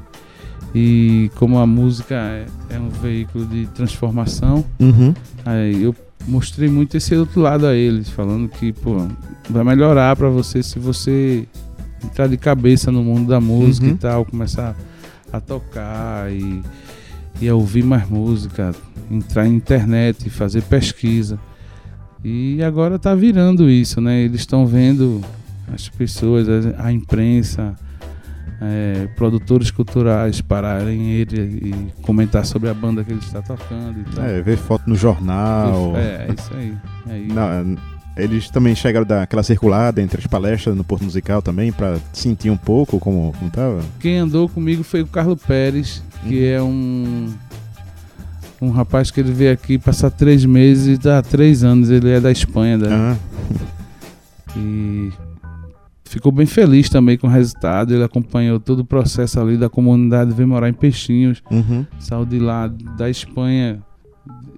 e 0.74 1.30
como 1.36 1.58
a 1.58 1.66
música 1.66 2.14
é, 2.14 2.44
é 2.68 2.78
um 2.78 2.90
veículo 2.90 3.46
de 3.46 3.66
transformação, 3.68 4.62
Uhum. 4.78 5.14
aí 5.46 5.82
eu 5.82 5.94
mostrei 6.28 6.68
muito 6.68 6.96
esse 6.98 7.14
outro 7.16 7.40
lado 7.40 7.66
a 7.66 7.74
eles, 7.74 8.10
falando 8.10 8.48
que, 8.50 8.70
pô, 8.72 8.98
vai 9.48 9.64
melhorar 9.64 10.14
pra 10.14 10.28
você 10.28 10.62
se 10.62 10.78
você 10.78 11.46
entrar 12.04 12.26
de 12.28 12.36
cabeça 12.36 12.92
no 12.92 13.02
mundo 13.02 13.28
da 13.28 13.40
música 13.40 13.86
Uhum. 13.86 13.92
e 13.94 13.96
tal, 13.96 14.24
começar 14.26 14.76
a 15.32 15.40
tocar 15.40 16.30
e, 16.30 16.62
e 17.40 17.48
a 17.48 17.54
ouvir 17.54 17.84
mais 17.84 18.08
música, 18.08 18.72
entrar 19.10 19.44
na 19.44 19.48
internet, 19.50 20.30
fazer 20.30 20.62
pesquisa. 20.62 21.38
E 22.22 22.62
agora 22.62 22.98
tá 22.98 23.14
virando 23.14 23.68
isso, 23.68 24.00
né? 24.00 24.22
Eles 24.22 24.40
estão 24.40 24.66
vendo 24.66 25.20
as 25.72 25.88
pessoas, 25.88 26.46
a, 26.78 26.90
imprensa, 26.92 27.74
é, 28.60 29.08
produtores 29.16 29.70
culturais 29.70 30.40
pararem 30.40 31.10
ele 31.12 31.36
e 31.40 32.02
comentar 32.02 32.46
sobre 32.46 32.70
a 32.70 32.74
banda 32.74 33.04
que 33.04 33.12
ele 33.12 33.20
está 33.20 33.42
tocando 33.42 34.00
e 34.00 34.14
tal. 34.14 34.24
É, 34.24 34.40
ver 34.40 34.56
foto 34.56 34.88
no 34.88 34.96
jornal. 34.96 35.94
É, 35.96 36.28
é 36.28 36.34
isso 36.38 36.54
aí. 36.54 36.74
aí 37.06 37.26
Na- 37.28 37.64
eles 38.16 38.48
também 38.50 38.74
chegaram 38.74 39.06
daquela 39.06 39.42
circulada 39.42 40.00
entre 40.00 40.20
as 40.20 40.26
palestras 40.26 40.76
no 40.76 40.84
Porto 40.84 41.04
Musical 41.04 41.42
também, 41.42 41.72
pra 41.72 41.98
sentir 42.12 42.50
um 42.50 42.56
pouco 42.56 42.98
como, 42.98 43.32
como 43.38 43.50
tava. 43.50 43.80
Quem 44.00 44.18
andou 44.18 44.48
comigo 44.48 44.82
foi 44.84 45.02
o 45.02 45.06
Carlos 45.06 45.42
Pérez, 45.42 46.02
que 46.28 46.40
Uhum. 46.40 46.54
é 46.56 46.62
um 46.62 47.34
um 48.62 48.70
rapaz 48.70 49.10
que 49.10 49.20
ele 49.20 49.30
veio 49.32 49.52
aqui 49.52 49.78
passar 49.78 50.10
três 50.10 50.42
meses 50.46 51.04
há 51.06 51.20
três 51.20 51.62
anos. 51.62 51.90
Ele 51.90 52.08
é 52.10 52.18
da 52.20 52.30
Espanha, 52.32 52.78
da, 52.78 52.88
Ah, 53.12 53.16
E 54.56 55.10
ficou 56.04 56.30
bem 56.32 56.46
feliz 56.46 56.88
também 56.88 57.18
com 57.18 57.26
o 57.26 57.30
resultado. 57.30 57.92
Ele 57.92 58.04
acompanhou 58.04 58.58
todo 58.60 58.80
o 58.80 58.84
processo 58.84 59.38
ali 59.40 59.56
da 59.58 59.68
comunidade, 59.68 60.32
veio 60.32 60.48
morar 60.48 60.68
em 60.68 60.72
Peixinhos, 60.72 61.42
uhum. 61.50 61.84
saiu 61.98 62.24
de 62.24 62.38
lá 62.38 62.68
da 62.96 63.10
Espanha 63.10 63.80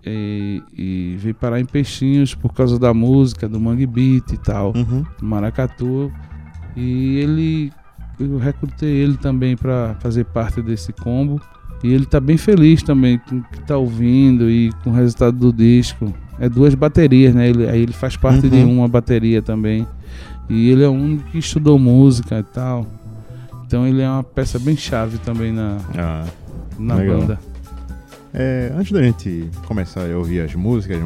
e, 0.06 0.62
e 0.72 1.16
veio 1.18 1.34
parar 1.34 1.60
em 1.60 1.64
Peixinhos 1.64 2.34
por 2.34 2.52
causa 2.54 2.78
da 2.78 2.94
música, 2.94 3.48
do 3.48 3.58
Mangue 3.60 3.86
Beat 3.86 4.32
e 4.32 4.36
tal, 4.38 4.72
Uhum. 4.76 5.04
do 5.18 5.26
Maracatu. 5.26 6.12
E 6.76 7.16
ele 7.18 7.72
eu 8.18 8.38
recrutei 8.38 8.88
ele 8.88 9.16
também 9.18 9.56
para 9.56 9.94
fazer 10.00 10.24
parte 10.24 10.62
desse 10.62 10.92
combo. 10.92 11.40
E 11.84 11.92
ele 11.92 12.06
tá 12.06 12.18
bem 12.18 12.38
feliz 12.38 12.82
também 12.82 13.18
com 13.18 13.36
o 13.36 13.42
que 13.42 13.60
tá 13.60 13.76
ouvindo 13.76 14.48
e 14.50 14.72
com 14.82 14.90
o 14.90 14.92
resultado 14.94 15.36
do 15.36 15.52
disco. 15.52 16.12
É 16.38 16.48
duas 16.48 16.74
baterias, 16.74 17.34
né? 17.34 17.48
Ele, 17.50 17.68
aí 17.68 17.82
ele 17.82 17.92
faz 17.92 18.16
parte 18.16 18.48
de 18.48 18.56
Uhum. 18.56 18.78
uma 18.78 18.88
bateria 18.88 19.42
também. 19.42 19.86
E 20.48 20.70
ele 20.70 20.82
é 20.84 20.88
o 20.88 20.92
único 20.92 21.24
que 21.30 21.38
estudou 21.38 21.78
música 21.78 22.38
e 22.38 22.42
tal. 22.42 22.86
Então 23.66 23.86
ele 23.86 24.00
é 24.00 24.08
uma 24.08 24.22
peça 24.22 24.58
bem 24.58 24.76
chave 24.76 25.18
também 25.18 25.52
na, 25.52 25.76
Ah. 25.98 26.24
na 26.78 26.94
Legal. 26.94 27.18
banda. 27.20 27.38
É, 28.38 28.70
antes 28.76 28.92
da 28.92 29.02
gente 29.02 29.48
começar 29.66 30.02
a 30.02 30.18
ouvir 30.18 30.42
as 30.42 30.54
músicas, 30.54 30.98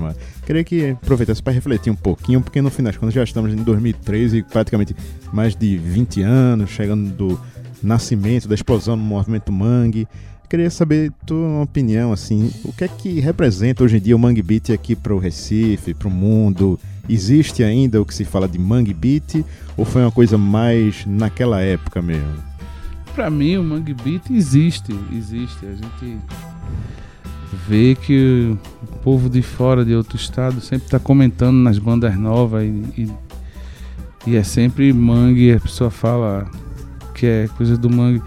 queria 0.45 0.65
que 0.65 0.91
aproveitasse 0.91 1.41
para 1.41 1.53
refletir 1.53 1.89
um 1.89 1.95
pouquinho, 1.95 2.41
porque 2.41 2.61
no 2.61 2.71
fim 2.71 2.83
das 2.83 2.97
contas 2.97 3.15
já 3.15 3.23
estamos 3.23 3.53
em 3.53 3.57
2013, 3.57 4.43
praticamente 4.43 4.97
mais 5.33 5.55
de 5.55 5.77
20 5.77 6.23
anos, 6.23 6.71
chegando 6.71 7.09
do 7.09 7.41
nascimento, 7.81 8.49
da 8.49 8.57
explosão 8.57 8.99
do 8.99 9.05
movimento 9.05 9.53
Mangue. 9.53 10.09
Queria 10.49 10.69
saber 10.71 11.13
tua 11.25 11.63
opinião, 11.63 12.13
assim, 12.13 12.51
o 12.65 12.73
que 12.73 12.83
é 12.83 12.89
que 12.89 13.21
representa 13.21 13.85
hoje 13.85 13.99
em 13.99 14.01
dia 14.01 14.17
o 14.17 14.19
Mangue 14.19 14.43
Beat 14.43 14.71
aqui 14.71 14.97
para 14.97 15.15
o 15.15 15.19
Recife, 15.21 15.95
para 15.95 16.09
o 16.09 16.11
mundo? 16.11 16.81
Existe 17.09 17.63
ainda 17.63 18.03
o 18.03 18.05
que 18.05 18.13
se 18.13 18.25
fala 18.25 18.49
de 18.49 18.59
Mangue 18.59 18.93
Beat 18.93 19.45
ou 19.77 19.85
foi 19.85 20.03
uma 20.03 20.11
coisa 20.11 20.37
mais 20.37 21.07
naquela 21.07 21.61
época 21.61 22.03
mesmo? 22.03 22.43
Pra 23.15 23.31
mim, 23.31 23.57
o 23.57 23.63
Mangue 23.63 23.95
Beat 23.95 24.31
existe, 24.31 24.93
existe. 25.13 25.65
A 25.65 25.75
gente 25.75 26.19
vê 27.69 27.95
que 27.95 28.57
o 28.83 28.97
povo 28.99 29.28
de 29.28 29.42
fora, 29.42 29.85
de 29.85 29.95
outro 29.95 30.16
estado, 30.16 30.61
sempre 30.61 30.88
tá 30.88 30.99
comentando 30.99 31.57
nas 31.57 31.78
bandas 31.78 32.16
novas 32.16 32.64
e, 32.64 33.02
e, 33.02 33.12
e 34.26 34.37
é 34.37 34.42
sempre 34.42 34.92
Mangue, 34.92 35.52
a 35.52 35.61
pessoa 35.61 35.90
fala 35.90 36.49
que 37.14 37.26
é 37.26 37.49
coisa 37.57 37.76
do 37.76 37.90
Mangue. 37.90 38.23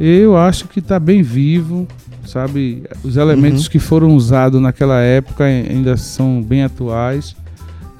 Eu 0.00 0.36
acho 0.36 0.66
que 0.66 0.80
tá 0.80 0.98
bem 0.98 1.22
vivo, 1.22 1.86
sabe? 2.26 2.84
Os 3.04 3.16
elementos 3.16 3.66
Uhum. 3.66 3.70
que 3.70 3.78
foram 3.78 4.16
usados 4.16 4.60
naquela 4.60 5.00
época 5.00 5.44
ainda 5.44 5.96
são 5.96 6.42
bem 6.42 6.64
atuais. 6.64 7.36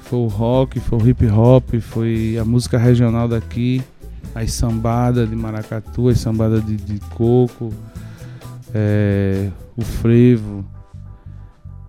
Foi 0.01 0.19
o 0.19 0.27
rock, 0.27 0.79
foi 0.79 0.99
o 0.99 1.07
hip 1.09 1.25
hop, 1.27 1.75
foi 1.79 2.37
a 2.39 2.43
música 2.43 2.77
regional 2.77 3.27
daqui 3.27 3.81
as 4.35 4.51
sambadas 4.51 5.29
de 5.29 5.35
maracatu, 5.35 6.09
as 6.09 6.19
sambadas 6.19 6.65
de, 6.65 6.75
de 6.75 6.99
coco, 7.11 7.71
é, 8.73 9.49
o 9.75 9.81
frevo. 9.83 10.65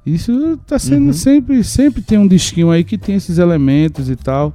Isso 0.04 0.58
tá 0.66 0.78
sendo 0.78 1.06
Uhum. 1.06 1.12
sempre, 1.12 1.64
sempre 1.64 2.02
tem 2.02 2.18
um 2.18 2.26
disquinho 2.28 2.70
aí 2.70 2.84
que 2.84 2.98
tem 2.98 3.14
esses 3.14 3.38
elementos 3.38 4.10
e 4.10 4.16
tal. 4.16 4.52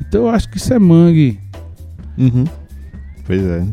Então 0.00 0.22
eu 0.22 0.28
acho 0.28 0.48
que 0.50 0.58
isso 0.58 0.72
é 0.74 0.78
mangue. 0.78 1.40
Uhum. 2.18 2.44
Pois 3.26 3.42
é. 3.42 3.64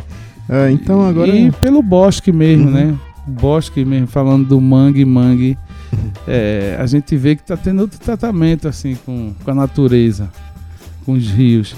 Ah, 0.49 0.71
então 0.71 1.01
agora. 1.05 1.27
E 1.35 1.51
pelo 1.51 1.81
bosque 1.81 2.31
mesmo, 2.31 2.67
Uhum. 2.67 2.71
né? 2.73 2.97
O 3.27 3.31
bosque 3.31 3.83
mesmo, 3.83 4.07
falando 4.07 4.47
do 4.47 4.59
mangue, 4.61 5.03
mangue. 5.05 5.57
é, 6.27 6.77
a 6.79 6.85
gente 6.85 7.15
vê 7.17 7.35
que 7.35 7.43
tá 7.45 7.57
tendo 7.57 7.81
outro 7.81 7.99
tratamento 7.99 8.67
assim 8.69 8.95
com, 9.05 9.33
com 9.43 9.51
a 9.51 9.55
natureza, 9.55 10.29
com 11.05 11.11
os 11.13 11.29
rios. 11.29 11.75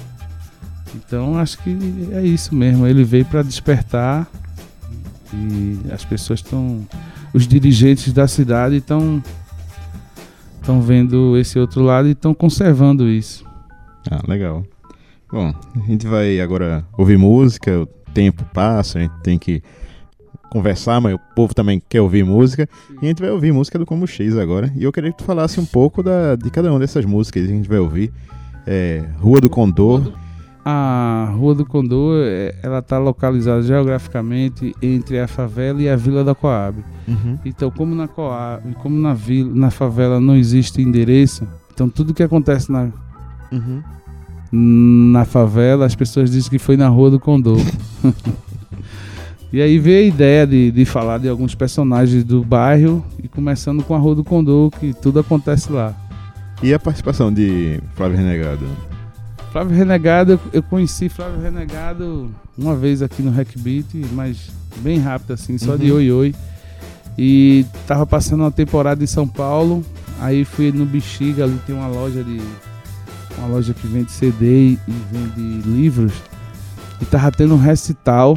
Então 0.96 1.38
acho 1.40 1.58
que 1.64 1.76
é 2.14 2.22
isso 2.24 2.54
mesmo. 2.54 2.86
Ele 2.86 3.04
veio 3.04 3.26
para 3.26 3.42
despertar 3.42 4.28
e 5.34 5.92
as 5.92 6.06
pessoas 6.06 6.40
estão, 6.40 6.88
os 7.34 7.48
dirigentes 7.48 8.14
da 8.14 8.28
cidade 8.28 8.78
estão 8.78 9.22
estão 10.64 10.82
vendo 10.82 11.38
esse 11.38 11.60
outro 11.60 11.82
lado 11.82 12.08
e 12.08 12.12
estão 12.12 12.34
conservando 12.34 13.08
isso. 13.10 13.46
Ah, 14.10 14.22
legal. 14.28 14.64
Bom, 15.30 15.54
a 15.76 15.88
gente 15.88 16.08
vai 16.08 16.40
agora 16.40 16.86
ouvir 16.98 17.18
música, 17.18 17.82
o 17.82 17.86
tempo 18.14 18.46
passa, 18.54 19.00
a 19.00 19.02
gente 19.02 19.16
tem 19.22 19.38
que 19.38 19.62
conversar, 20.50 21.02
mas 21.02 21.16
o 21.16 21.20
povo 21.36 21.54
também 21.54 21.82
quer 21.90 22.00
ouvir 22.00 22.24
música. 22.24 22.70
E 23.02 23.06
a 23.06 23.10
gente 23.10 23.22
vai 23.22 23.32
ouvir 23.32 23.52
música 23.52 23.78
do 23.78 23.86
Como 23.86 24.08
X 24.08 24.38
agora. 24.38 24.72
E 24.76 24.84
eu 24.84 24.92
queria 24.92 25.12
que 25.12 25.18
tu 25.18 25.24
falasse 25.24 25.60
um 25.60 25.66
pouco 25.66 26.04
da, 26.04 26.36
de 26.36 26.50
cada 26.50 26.70
uma 26.70 26.80
dessas 26.80 27.04
músicas 27.04 27.44
que 27.44 27.52
a 27.52 27.56
gente 27.56 27.68
vai 27.68 27.80
ouvir. 27.80 28.14
É, 28.66 29.04
Rua 29.18 29.42
do 29.42 29.50
Condor. 29.50 30.14
A 30.66 31.30
Rua 31.36 31.54
do 31.56 31.66
Condor, 31.66 32.22
é, 32.24 32.56
ela 32.64 32.80
está 32.80 32.98
localizada 32.98 33.62
geograficamente 33.62 34.74
entre 34.82 35.20
a 35.20 35.28
favela 35.28 35.82
e 35.82 35.90
a 35.90 35.96
Vila 35.96 36.24
da 36.24 36.34
Coab. 36.34 36.78
Uhum. 37.08 37.38
Então, 37.44 37.70
como 37.70 37.94
na 37.94 38.08
Coab, 38.08 38.62
como 38.76 38.98
na 38.98 39.14
vila, 39.14 39.52
na 39.54 39.70
favela 39.70 40.22
não 40.22 40.36
existe 40.38 40.82
endereço, 40.82 41.46
então 41.74 41.90
tudo 41.90 42.14
que 42.14 42.24
acontece 42.24 42.72
na, 42.72 42.90
Uhum. 43.52 43.84
na 44.52 45.26
favela, 45.26 45.86
as 45.86 45.96
pessoas 45.96 46.32
dizem 46.32 46.50
que 46.50 46.60
foi 46.60 46.78
na 46.78 46.88
Rua 46.88 47.12
do 47.12 47.20
Condor. 47.20 47.60
e 49.52 49.62
aí 49.62 49.78
veio 49.78 50.06
a 50.06 50.08
ideia 50.08 50.48
de, 50.48 50.72
de 50.72 50.86
falar 50.86 51.18
de 51.18 51.28
alguns 51.28 51.54
personagens 51.56 52.24
do 52.24 52.44
bairro 52.44 53.04
e 53.22 53.28
começando 53.28 53.84
com 53.84 53.94
a 53.94 53.98
Rua 54.00 54.16
do 54.16 54.24
Condor, 54.24 54.72
que 54.72 54.94
tudo 54.94 55.20
acontece 55.20 55.72
lá. 55.72 55.94
E 56.62 56.74
a 56.74 56.80
participação 56.80 57.34
de 57.34 57.82
Flávio 57.96 58.18
Renegado? 58.18 58.66
Flávio 59.54 59.76
Renegado, 59.78 60.40
eu- 60.52 60.64
conheci 60.64 61.08
Flávio 61.10 61.40
Renegado 61.40 62.30
uma 62.58 62.76
vez 62.76 63.02
aqui 63.04 63.22
no 63.22 63.30
Hackbeat, 63.32 63.96
mas 64.12 64.50
bem 64.78 64.98
rápido 64.98 65.32
assim, 65.34 65.58
só 65.60 65.76
de 65.76 65.92
Uhum. 65.92 65.98
oi 65.98 66.12
oi. 66.12 66.36
E 67.18 67.64
tava 67.86 68.06
passando 68.08 68.42
uma 68.42 68.52
temporada 68.52 69.04
em 69.04 69.08
São 69.08 69.28
Paulo, 69.28 69.86
aí 70.20 70.44
fui 70.44 70.72
no 70.72 70.86
Bexiga, 70.86 71.44
ali 71.44 71.60
tem 71.68 71.76
uma 71.76 71.88
loja 71.88 72.24
de 72.24 72.42
uma 73.38 73.48
loja 73.48 73.74
que 73.76 73.86
vende 73.86 74.12
CD 74.12 74.72
e 74.72 74.80
vende 75.12 75.68
livros. 75.70 76.14
E 77.00 77.06
tava 77.06 77.32
tendo 77.32 77.54
um 77.54 77.58
recital 77.60 78.36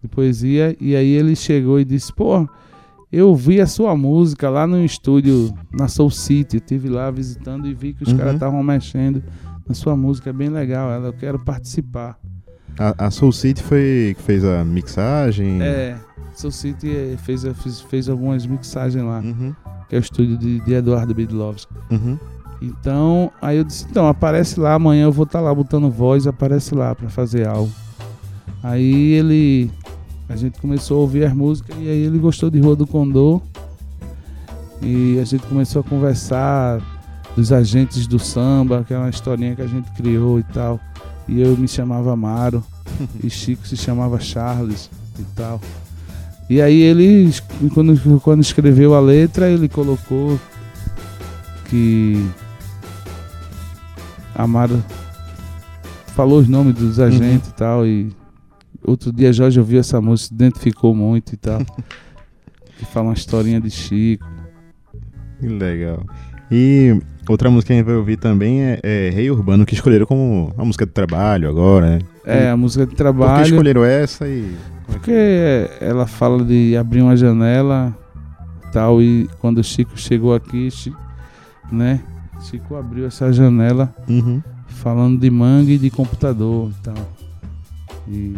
de 0.00 0.06
poesia 0.08 0.76
e 0.80 0.94
aí 0.94 1.08
ele 1.10 1.34
chegou 1.34 1.80
e 1.80 1.84
disse: 1.84 2.12
"Pô, 2.12 2.48
eu 3.12 3.28
ouvi 3.30 3.60
a 3.60 3.66
sua 3.66 3.96
música 3.96 4.48
lá 4.48 4.64
no 4.64 4.84
estúdio 4.84 5.52
na 5.72 5.88
Soul 5.88 6.10
City, 6.10 6.58
eu 6.58 6.60
tive 6.60 6.88
lá 6.88 7.10
visitando 7.10 7.66
e 7.66 7.74
vi 7.74 7.92
que 7.94 8.04
os 8.04 8.10
Uhum. 8.12 8.18
caras 8.18 8.34
estavam 8.34 8.62
mexendo 8.62 9.20
na 9.68 9.74
sua 9.74 9.96
música, 9.96 10.30
é 10.30 10.32
bem 10.32 10.48
legal, 10.48 10.90
ela 10.90 11.08
eu 11.08 11.12
quero 11.12 11.38
participar". 11.38 12.18
A, 12.78 13.06
a 13.06 13.10
Soul 13.10 13.32
City 13.32 13.62
foi 13.62 14.14
que 14.16 14.22
fez 14.22 14.44
a 14.44 14.64
mixagem. 14.64 15.60
É, 15.62 15.96
Soul 16.34 16.50
City 16.50 16.90
eh, 16.90 17.16
fez, 17.18 17.42
fez, 17.62 17.80
fez 17.82 18.08
algumas 18.08 18.46
mixagens 18.46 19.04
lá, 19.04 19.20
Uhum. 19.20 19.54
que 19.88 19.94
é 19.94 19.98
o 19.98 20.00
estúdio 20.00 20.36
de, 20.36 20.60
de 20.60 20.72
Eduardo 20.72 21.14
Bidlovski. 21.14 21.72
Uhum. 21.90 22.18
Então, 22.60 23.30
aí 23.40 23.58
eu 23.58 23.64
disse, 23.64 23.86
então, 23.90 24.06
aparece 24.06 24.58
lá, 24.58 24.74
amanhã 24.74 25.04
eu 25.04 25.12
vou 25.12 25.24
estar 25.24 25.40
tá 25.40 25.44
lá 25.44 25.54
botando 25.54 25.90
voz, 25.90 26.26
aparece 26.26 26.74
lá 26.74 26.94
para 26.94 27.08
fazer 27.08 27.46
algo. 27.46 27.72
Aí 28.62 29.12
ele. 29.12 29.70
A 30.28 30.36
gente 30.36 30.60
começou 30.60 30.98
a 30.98 31.00
ouvir 31.00 31.24
as 31.24 31.34
músicas 31.34 31.76
e 31.78 31.88
aí 31.88 32.04
ele 32.04 32.18
gostou 32.18 32.48
de 32.48 32.58
Rua 32.60 32.76
do 32.76 32.86
Condor. 32.86 33.42
E 34.80 35.18
a 35.20 35.24
gente 35.24 35.44
começou 35.46 35.80
a 35.80 35.84
conversar 35.84 36.80
dos 37.36 37.52
agentes 37.52 38.06
do 38.06 38.18
samba, 38.18 38.84
que 38.86 38.92
é 38.92 38.98
uma 38.98 39.08
historinha 39.08 39.56
que 39.56 39.62
a 39.62 39.66
gente 39.66 39.90
criou 39.92 40.38
e 40.38 40.42
tal. 40.42 40.78
E 41.28 41.40
eu 41.40 41.56
me 41.56 41.68
chamava 41.68 42.12
Amaro, 42.12 42.62
e 43.22 43.30
Chico 43.30 43.66
se 43.66 43.76
chamava 43.76 44.18
Charles 44.20 44.90
e 45.18 45.24
tal. 45.34 45.60
E 46.50 46.60
aí 46.60 46.80
ele, 46.80 47.32
quando, 47.72 48.20
quando 48.20 48.40
escreveu 48.40 48.94
a 48.94 49.00
letra, 49.00 49.48
ele 49.48 49.68
colocou 49.68 50.38
que 51.70 52.28
Amaro 54.34 54.82
falou 56.08 56.40
os 56.40 56.48
nomes 56.48 56.74
dos 56.74 57.00
agentes 57.00 57.48
uhum. 57.48 57.52
e 57.52 57.56
tal. 57.56 57.86
E 57.86 58.12
outro 58.84 59.12
dia 59.12 59.32
Jorge 59.32 59.58
ouviu 59.58 59.80
essa 59.80 60.00
música, 60.00 60.28
se 60.28 60.34
identificou 60.34 60.94
muito 60.94 61.32
e 61.32 61.36
tal. 61.36 61.60
que 62.78 62.84
fala 62.84 63.08
uma 63.08 63.14
historinha 63.14 63.60
de 63.60 63.70
Chico. 63.70 64.26
Que 65.40 65.48
legal. 65.48 66.04
E 66.50 67.00
outra 67.28 67.50
música 67.50 67.68
que 67.68 67.72
a 67.72 67.76
gente 67.76 67.86
vai 67.86 67.96
ouvir 67.96 68.16
também 68.16 68.62
é, 68.62 68.80
é 68.82 69.10
Rei 69.10 69.30
Urbano, 69.30 69.64
que 69.64 69.74
escolheram 69.74 70.06
como 70.06 70.52
a 70.56 70.64
música 70.64 70.84
de 70.84 70.92
trabalho 70.92 71.48
agora, 71.48 71.90
né? 71.90 71.98
É, 72.24 72.50
a 72.50 72.56
música 72.56 72.86
de 72.86 72.94
trabalho. 72.94 73.34
Por 73.34 73.42
que 73.42 73.50
escolheram 73.50 73.84
essa 73.84 74.26
e. 74.28 74.54
É 74.88 74.92
Porque 74.92 75.70
ela 75.80 76.06
fala 76.06 76.44
de 76.44 76.76
abrir 76.76 77.02
uma 77.02 77.16
janela 77.16 77.96
tal, 78.72 79.02
e 79.02 79.28
quando 79.38 79.58
o 79.58 79.64
Chico 79.64 79.98
chegou 79.98 80.34
aqui, 80.34 80.70
Chico, 80.70 80.98
né? 81.70 82.00
Chico 82.40 82.74
abriu 82.74 83.06
essa 83.06 83.32
janela 83.32 83.94
uhum. 84.08 84.42
falando 84.66 85.20
de 85.20 85.30
mangue 85.30 85.74
e 85.74 85.78
de 85.78 85.90
computador 85.90 86.70
e 86.70 86.82
tal. 86.82 87.12
E 88.08 88.36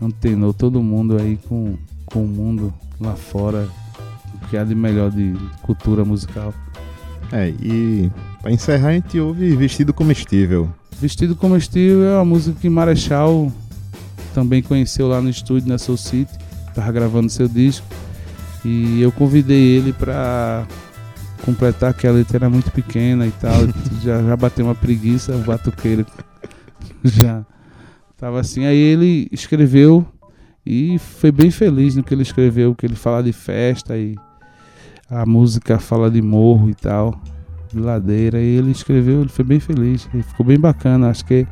antenou 0.00 0.52
todo 0.52 0.82
mundo 0.82 1.16
aí 1.16 1.38
com, 1.48 1.76
com 2.06 2.24
o 2.24 2.28
mundo 2.28 2.72
lá 3.00 3.16
fora, 3.16 3.66
o 4.34 4.48
que 4.48 4.56
há 4.56 4.62
de 4.62 4.74
melhor 4.74 5.10
de 5.10 5.34
cultura 5.62 6.04
musical. 6.04 6.54
É, 7.34 7.48
e 7.60 8.12
para 8.40 8.52
encerrar 8.52 8.90
a 8.90 8.92
gente 8.92 9.18
ouve 9.18 9.56
Vestido 9.56 9.92
Comestível. 9.92 10.72
Vestido 11.00 11.34
Comestível 11.34 12.04
é 12.04 12.14
uma 12.14 12.24
música 12.24 12.56
que 12.60 12.70
Marechal 12.70 13.50
também 14.32 14.62
conheceu 14.62 15.08
lá 15.08 15.20
no 15.20 15.28
estúdio 15.28 15.68
na 15.68 15.76
Soul 15.76 15.98
City, 15.98 16.32
tava 16.76 16.92
gravando 16.92 17.28
seu 17.28 17.48
disco. 17.48 17.84
E 18.64 19.02
eu 19.02 19.10
convidei 19.10 19.60
ele 19.76 19.92
para 19.92 20.64
completar 21.44 21.92
que 21.92 22.06
a 22.06 22.12
letra 22.12 22.36
era 22.36 22.48
muito 22.48 22.70
pequena 22.70 23.26
e 23.26 23.32
tal. 23.32 23.66
já, 24.00 24.22
já 24.22 24.36
bateu 24.36 24.64
uma 24.64 24.74
preguiça, 24.76 25.34
o 25.34 25.40
batuqueiro 25.40 26.06
já 27.02 27.44
tava 28.16 28.38
assim. 28.38 28.64
Aí 28.64 28.78
ele 28.78 29.26
escreveu 29.32 30.06
e 30.64 31.00
foi 31.00 31.32
bem 31.32 31.50
feliz 31.50 31.96
no 31.96 32.04
que 32.04 32.14
ele 32.14 32.22
escreveu, 32.22 32.76
que 32.76 32.86
ele 32.86 32.94
fala 32.94 33.24
de 33.24 33.32
festa 33.32 33.98
e 33.98 34.14
a 35.10 35.26
música 35.26 35.78
fala 35.78 36.10
de 36.10 36.22
morro 36.22 36.70
e 36.70 36.74
tal, 36.74 37.20
de 37.72 37.78
ladeira. 37.80 38.40
E 38.40 38.56
ele 38.56 38.70
escreveu, 38.70 39.20
ele 39.20 39.28
foi 39.28 39.44
bem 39.44 39.60
feliz, 39.60 40.08
ficou 40.28 40.46
bem 40.46 40.58
bacana. 40.58 41.10
Acho 41.10 41.24
que 41.24 41.46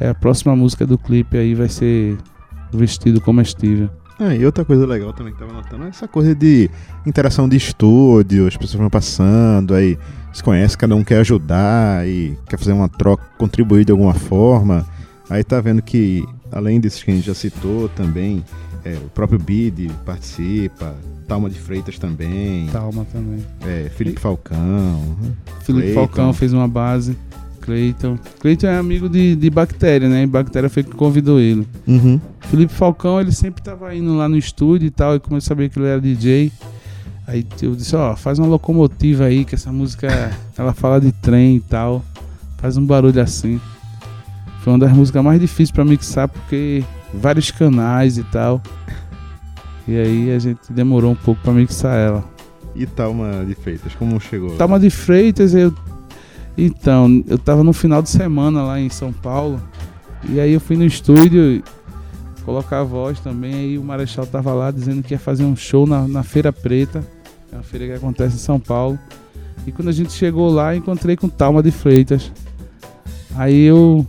é 0.00 0.08
a 0.08 0.14
próxima 0.14 0.54
música 0.54 0.86
do 0.86 0.98
clipe 0.98 1.36
aí 1.36 1.54
vai 1.54 1.68
ser 1.68 2.18
Vestido 2.72 3.20
Comestível. 3.20 3.88
Ah, 4.20 4.34
e 4.34 4.44
outra 4.44 4.64
coisa 4.64 4.84
legal 4.84 5.12
também 5.12 5.32
que 5.32 5.38
tava 5.38 5.52
notando 5.52 5.84
é 5.84 5.88
essa 5.88 6.08
coisa 6.08 6.34
de 6.34 6.68
interação 7.06 7.48
de 7.48 7.56
estúdio, 7.56 8.48
as 8.48 8.56
pessoas 8.56 8.80
vão 8.80 8.90
passando, 8.90 9.74
aí 9.74 9.96
se 10.32 10.42
conhece, 10.42 10.76
cada 10.76 10.96
um 10.96 11.04
quer 11.04 11.20
ajudar 11.20 12.06
e 12.06 12.36
quer 12.48 12.58
fazer 12.58 12.72
uma 12.72 12.88
troca, 12.88 13.22
contribuir 13.38 13.84
de 13.84 13.92
alguma 13.92 14.14
forma. 14.14 14.84
Aí 15.30 15.44
tá 15.44 15.60
vendo 15.60 15.80
que, 15.82 16.26
além 16.50 16.80
desses 16.80 17.02
que 17.02 17.12
a 17.12 17.14
gente 17.14 17.26
já 17.26 17.34
citou 17.34 17.88
também, 17.90 18.42
é, 18.84 18.94
o 18.94 19.08
próprio 19.10 19.38
Bid 19.38 19.90
participa, 20.04 20.94
Talma 21.26 21.50
de 21.50 21.58
Freitas 21.58 21.98
também. 21.98 22.66
Talma 22.72 23.04
também. 23.12 23.44
É, 23.66 23.90
Felipe 23.90 24.18
Falcão. 24.18 25.16
Felipe 25.60 25.92
Clayton. 25.92 25.94
Falcão 25.94 26.32
fez 26.32 26.52
uma 26.52 26.66
base. 26.66 27.16
Cleiton. 27.60 28.18
Cleiton 28.40 28.66
é 28.66 28.78
amigo 28.78 29.10
de, 29.10 29.36
de 29.36 29.50
Bactéria, 29.50 30.08
né? 30.08 30.22
E 30.22 30.26
Bactéria 30.26 30.70
foi 30.70 30.82
que 30.82 30.92
convidou 30.92 31.38
ele. 31.38 31.68
Uhum. 31.86 32.18
Felipe 32.40 32.72
Falcão, 32.72 33.20
ele 33.20 33.30
sempre 33.30 33.62
tava 33.62 33.94
indo 33.94 34.16
lá 34.16 34.26
no 34.26 34.38
estúdio 34.38 34.86
e 34.86 34.90
tal, 34.90 35.16
e 35.16 35.20
como 35.20 35.36
eu 35.36 35.40
sabia 35.42 35.68
que 35.68 35.78
ele 35.78 35.86
era 35.86 36.00
DJ, 36.00 36.50
aí 37.26 37.46
eu 37.60 37.74
disse, 37.74 37.94
ó, 37.94 38.16
faz 38.16 38.38
uma 38.38 38.48
locomotiva 38.48 39.24
aí, 39.24 39.44
que 39.44 39.54
essa 39.54 39.70
música, 39.70 40.08
ela 40.56 40.72
fala 40.72 40.98
de 40.98 41.12
trem 41.12 41.56
e 41.56 41.60
tal, 41.60 42.02
faz 42.56 42.78
um 42.78 42.86
barulho 42.86 43.20
assim. 43.20 43.60
Foi 44.62 44.72
uma 44.72 44.78
das 44.78 44.92
músicas 44.92 45.22
mais 45.22 45.38
difíceis 45.38 45.70
para 45.70 45.84
mixar, 45.84 46.26
porque 46.26 46.82
vários 47.12 47.50
canais 47.50 48.18
e 48.18 48.24
tal. 48.24 48.62
E 49.86 49.96
aí 49.96 50.32
a 50.32 50.38
gente 50.38 50.72
demorou 50.72 51.12
um 51.12 51.16
pouco 51.16 51.40
para 51.42 51.52
mixar 51.52 51.96
ela. 51.96 52.24
E 52.74 52.86
Talma 52.86 53.44
de 53.46 53.54
Freitas, 53.54 53.94
como 53.94 54.20
chegou? 54.20 54.56
Talma 54.56 54.78
de 54.78 54.90
Freitas, 54.90 55.54
eu 55.54 55.72
então, 56.60 57.22
eu 57.28 57.38
tava 57.38 57.62
no 57.62 57.72
final 57.72 58.02
de 58.02 58.10
semana 58.10 58.64
lá 58.64 58.80
em 58.80 58.90
São 58.90 59.12
Paulo. 59.12 59.62
E 60.28 60.40
aí 60.40 60.52
eu 60.52 60.58
fui 60.58 60.76
no 60.76 60.84
estúdio 60.84 61.62
colocar 62.44 62.80
a 62.80 62.82
voz 62.82 63.20
também. 63.20 63.54
Aí 63.54 63.78
o 63.78 63.84
Marechal 63.84 64.26
tava 64.26 64.52
lá 64.52 64.72
dizendo 64.72 65.00
que 65.00 65.14
ia 65.14 65.20
fazer 65.20 65.44
um 65.44 65.54
show 65.54 65.86
na, 65.86 66.08
na 66.08 66.24
Feira 66.24 66.52
Preta. 66.52 67.04
É 67.52 67.54
uma 67.54 67.62
feira 67.62 67.86
que 67.86 67.92
acontece 67.92 68.34
em 68.34 68.40
São 68.40 68.58
Paulo. 68.58 68.98
E 69.68 69.70
quando 69.70 69.86
a 69.86 69.92
gente 69.92 70.12
chegou 70.12 70.50
lá, 70.50 70.74
encontrei 70.74 71.16
com 71.16 71.28
Talma 71.28 71.62
de 71.62 71.70
Freitas. 71.70 72.32
Aí 73.36 73.62
eu. 73.62 74.04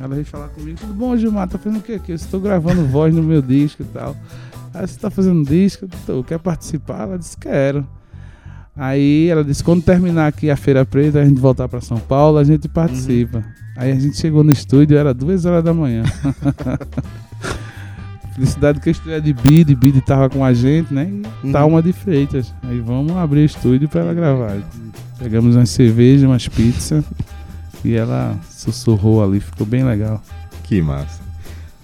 Ela 0.00 0.14
veio 0.14 0.26
falar 0.26 0.48
comigo, 0.48 0.78
tudo 0.78 0.94
bom, 0.94 1.16
Gilmar? 1.16 1.48
Tá 1.48 1.58
fazendo 1.58 1.80
o 1.80 1.82
quê 1.82 1.94
aqui? 1.94 2.12
Eu 2.12 2.16
estou 2.16 2.40
gravando 2.40 2.86
voz 2.86 3.12
no 3.12 3.22
meu 3.22 3.42
disco 3.42 3.82
e 3.82 3.86
tal. 3.86 4.14
Aí 4.72 4.86
você 4.86 4.98
tá 4.98 5.10
fazendo 5.10 5.44
disco? 5.44 5.88
Tô, 6.06 6.22
quer 6.22 6.38
participar? 6.38 7.02
Ela 7.02 7.18
disse, 7.18 7.36
quero. 7.36 7.84
Aí 8.76 9.28
ela 9.28 9.42
disse: 9.42 9.64
quando 9.64 9.82
terminar 9.82 10.28
aqui 10.28 10.50
a 10.50 10.56
Feira 10.56 10.86
Preta, 10.86 11.20
a 11.20 11.24
gente 11.24 11.40
voltar 11.40 11.68
para 11.68 11.80
São 11.80 11.98
Paulo, 11.98 12.38
a 12.38 12.44
gente 12.44 12.68
participa. 12.68 13.38
Uhum. 13.38 13.44
Aí 13.76 13.90
a 13.90 13.96
gente 13.96 14.16
chegou 14.16 14.44
no 14.44 14.52
estúdio, 14.52 14.96
era 14.96 15.12
duas 15.12 15.44
horas 15.44 15.64
da 15.64 15.74
manhã. 15.74 16.04
Felicidade 18.34 18.78
que 18.78 18.88
eu 18.88 18.92
estreia 18.92 19.20
de 19.20 19.32
Bid, 19.32 19.74
Bid 19.74 20.00
tava 20.02 20.30
com 20.30 20.44
a 20.44 20.52
gente, 20.52 20.94
né? 20.94 21.10
E 21.42 21.46
uhum. 21.46 21.52
tá 21.52 21.66
uma 21.66 21.82
de 21.82 21.92
Freitas. 21.92 22.54
Aí 22.62 22.78
vamos 22.78 23.16
abrir 23.16 23.40
o 23.40 23.44
estúdio 23.44 23.88
para 23.88 24.02
ela 24.02 24.14
gravar. 24.14 24.58
Pegamos 25.18 25.56
umas 25.56 25.70
cervejas, 25.70 26.22
umas 26.22 26.46
pizzas 26.46 27.04
e 27.84 27.94
ela 27.94 28.38
sussurrou 28.50 29.22
ali, 29.22 29.40
ficou 29.40 29.66
bem 29.66 29.84
legal. 29.84 30.22
Que 30.64 30.82
massa. 30.82 31.22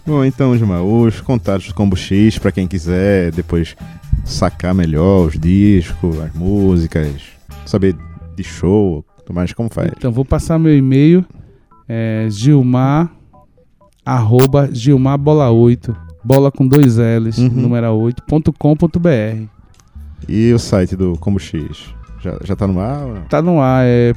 Bom, 0.07 0.22
então, 0.22 0.57
Gilmar, 0.57 0.83
os 0.83 1.20
contatos 1.22 1.68
do 1.68 1.74
Combo 1.74 1.96
X, 1.96 2.38
para 2.38 2.52
quem 2.52 2.68
quiser 2.68 3.33
depois 3.33 3.74
sacar 4.22 4.74
melhor 4.74 5.28
os 5.28 5.38
discos, 5.38 6.20
as 6.20 6.33
músicas, 6.35 7.22
saber 7.64 7.96
de 8.37 8.44
show, 8.44 9.04
mais 9.33 9.54
como 9.54 9.70
faz? 9.70 9.90
Então, 9.96 10.12
vou 10.12 10.24
passar 10.24 10.59
meu 10.59 10.76
e-mail, 10.76 11.24
é 11.88 12.26
gilmar, 12.30 13.11
arroba 14.04 14.68
gilmar 14.70 15.16
bola 15.16 15.50
8, 15.50 15.96
bola 16.22 16.52
com 16.52 16.66
dois 16.66 16.96
L's, 16.98 17.38
uhum. 17.38 17.48
número 17.48 17.87
8.com.br. 17.87 19.48
E 20.28 20.52
o 20.52 20.59
site 20.59 20.96
do 20.96 21.16
Combo 21.18 21.38
X? 21.38 21.94
Já, 22.20 22.38
já 22.42 22.54
tá 22.54 22.66
no 22.66 22.78
ar? 22.80 23.26
Tá 23.28 23.40
no 23.40 23.61
ar, 23.61 23.85
é 23.85 24.12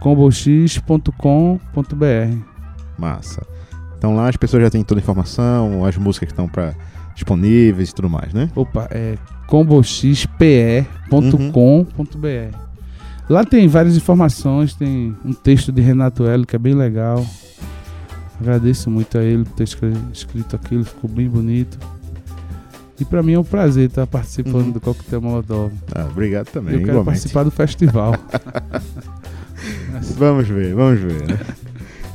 combox.com.br. 0.00 1.08
Massa. 2.98 3.46
Então 3.96 4.14
lá 4.14 4.28
as 4.28 4.36
pessoas 4.36 4.62
já 4.62 4.70
têm 4.70 4.84
toda 4.84 5.00
a 5.00 5.02
informação, 5.02 5.84
as 5.84 5.96
músicas 5.96 6.28
que 6.28 6.32
estão 6.32 6.48
para 6.48 6.74
disponíveis 7.14 7.90
e 7.90 7.94
tudo 7.94 8.08
mais, 8.08 8.32
né? 8.32 8.48
Opa, 8.54 8.88
é 8.90 9.16
comboxpe.com.br. 9.46 10.88
Lá 13.28 13.44
tem 13.44 13.66
várias 13.68 13.96
informações, 13.96 14.74
tem 14.74 15.16
um 15.24 15.32
texto 15.32 15.72
de 15.72 15.82
Renato 15.82 16.24
Hélio 16.26 16.46
que 16.46 16.56
é 16.56 16.58
bem 16.58 16.74
legal. 16.74 17.26
Agradeço 18.40 18.88
muito 18.88 19.18
a 19.18 19.22
ele 19.22 19.44
por 19.44 19.52
ter 19.52 19.64
escrito 19.64 20.54
aquilo, 20.54 20.84
ficou 20.84 21.10
bem 21.10 21.28
bonito. 21.28 21.78
E 23.00 23.04
para 23.04 23.22
mim 23.22 23.34
é 23.34 23.38
um 23.38 23.44
prazer 23.44 23.88
estar 23.88 24.06
participando 24.06 24.66
uhum. 24.66 24.70
do 24.72 24.80
Coquetel 24.80 25.20
Molotov. 25.20 25.72
Ah, 25.94 26.06
obrigado 26.10 26.46
também. 26.46 26.74
Eu 26.74 26.80
quero 26.80 26.90
igualmente. 26.92 27.06
participar 27.06 27.44
do 27.44 27.50
festival. 27.50 28.14
vamos 30.16 30.48
ver, 30.48 30.74
vamos 30.74 31.00
ver, 31.00 31.26
né? 31.26 31.38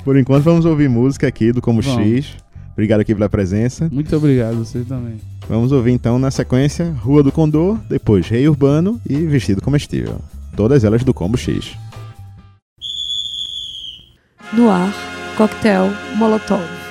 Por 0.04 0.18
enquanto 0.18 0.44
vamos 0.44 0.66
ouvir 0.66 0.90
música 0.90 1.28
aqui 1.28 1.52
do 1.52 1.62
Como 1.62 1.82
vamos. 1.82 2.08
X. 2.08 2.36
Obrigado 2.74 3.02
aqui 3.02 3.14
pela 3.14 3.30
presença. 3.30 3.88
Muito 3.92 4.16
obrigado, 4.16 4.56
você 4.56 4.80
também. 4.82 5.22
Vamos 5.48 5.72
ouvir 5.72 5.92
então 5.92 6.18
na 6.18 6.32
sequência 6.32 6.92
Rua 7.00 7.22
do 7.22 7.32
Condor, 7.32 7.78
depois 7.90 8.28
Rei 8.28 8.48
Urbano 8.48 9.00
e 9.08 9.16
Vestido 9.28 9.62
Comestível. 9.62 10.20
Todas 10.56 10.84
elas 10.84 11.04
do 11.04 11.14
Combo 11.14 11.38
X. 11.38 11.78
No 14.52 14.70
ar, 14.70 14.94
Coquetel 15.38 15.90
Molotov. 16.16 16.83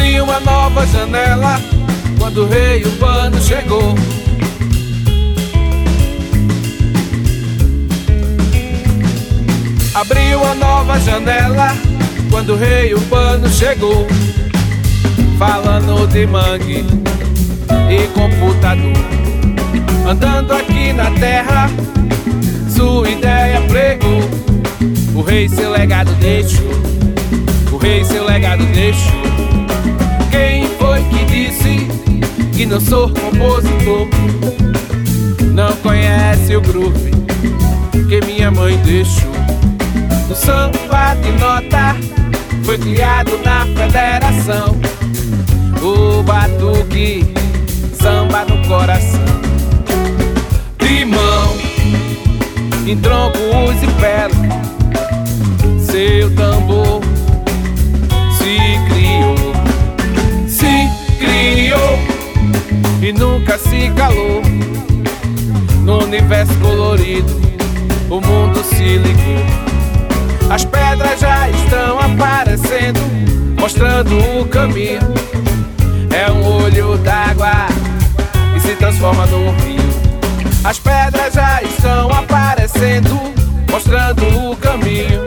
abri 0.00 0.18
uma 0.18 0.40
nova 0.40 0.86
janela 0.86 1.60
quando 2.18 2.44
o 2.44 2.48
rei 2.48 2.82
urbano 2.82 3.38
chegou. 3.42 3.94
Abri 9.94 10.34
uma 10.34 10.54
nova 10.54 10.98
janela 11.00 11.76
quando 12.30 12.54
o 12.54 12.56
rei 12.56 12.94
urbano 12.94 13.46
chegou. 13.50 14.06
Falando 15.38 16.06
de 16.08 16.26
mangue 16.26 16.86
e 17.90 18.06
computador. 18.14 18.96
Andando 20.08 20.54
aqui 20.54 20.94
na 20.94 21.10
terra, 21.10 21.70
sua 22.74 23.10
ideia 23.10 23.60
pregou. 23.68 24.22
O 25.14 25.20
rei 25.20 25.46
seu 25.46 25.70
legado 25.70 26.12
deixou. 26.14 26.70
O 27.70 27.76
rei 27.76 28.02
seu 28.02 28.24
legado 28.24 28.64
deixou. 28.72 29.19
que 32.60 32.66
não 32.66 32.78
sou 32.78 33.08
compositor. 33.08 34.06
Não 35.54 35.74
conhece 35.76 36.54
o 36.54 36.60
groove 36.60 37.10
que 38.06 38.20
minha 38.26 38.50
mãe 38.50 38.76
deixou. 38.84 39.30
O 40.30 40.34
samba 40.34 41.14
de 41.22 41.32
nota 41.40 41.96
foi 42.62 42.76
criado 42.76 43.40
na 43.42 43.64
federação. 43.64 44.76
O 45.80 46.22
batuque, 46.22 47.32
samba 47.98 48.44
no 48.44 48.68
coração. 48.68 49.24
De 50.76 51.06
mão, 51.06 51.56
em 52.86 52.96
tronco, 52.98 53.38
use 53.38 53.86
pele. 53.98 54.34
Seu 55.80 56.34
tambor 56.34 57.09
se 63.58 63.90
calou. 63.96 64.42
No 65.82 66.04
universo 66.04 66.54
colorido, 66.60 67.32
o 68.08 68.20
mundo 68.20 68.62
se 68.62 68.98
ligou. 68.98 69.44
As 70.50 70.64
pedras 70.64 71.20
já 71.20 71.48
estão 71.48 71.98
aparecendo, 71.98 73.00
mostrando 73.58 74.18
o 74.40 74.46
caminho. 74.46 75.00
É 76.14 76.30
um 76.30 76.62
olho 76.62 76.98
d'água 76.98 77.66
e 78.56 78.60
se 78.60 78.74
transforma 78.76 79.26
num 79.26 79.50
rio. 79.56 79.80
As 80.64 80.78
pedras 80.78 81.32
já 81.32 81.62
estão 81.62 82.10
aparecendo, 82.10 83.18
mostrando 83.70 84.50
o 84.50 84.56
caminho. 84.56 85.24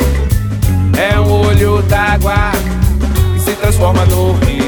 É 0.97 1.19
um 1.19 1.47
olho 1.47 1.81
d'água 1.83 2.51
que 3.33 3.39
se 3.39 3.51
transforma 3.55 4.05
no 4.05 4.33
rio. 4.33 4.62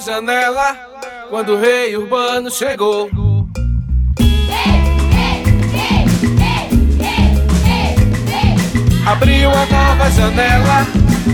Janela 0.00 0.76
quando 1.30 1.54
o 1.54 1.60
rei 1.60 1.96
urbano 1.96 2.50
chegou. 2.50 3.10
Abri 9.06 9.46
uma 9.46 9.66
nova 9.66 10.10
janela 10.10 10.86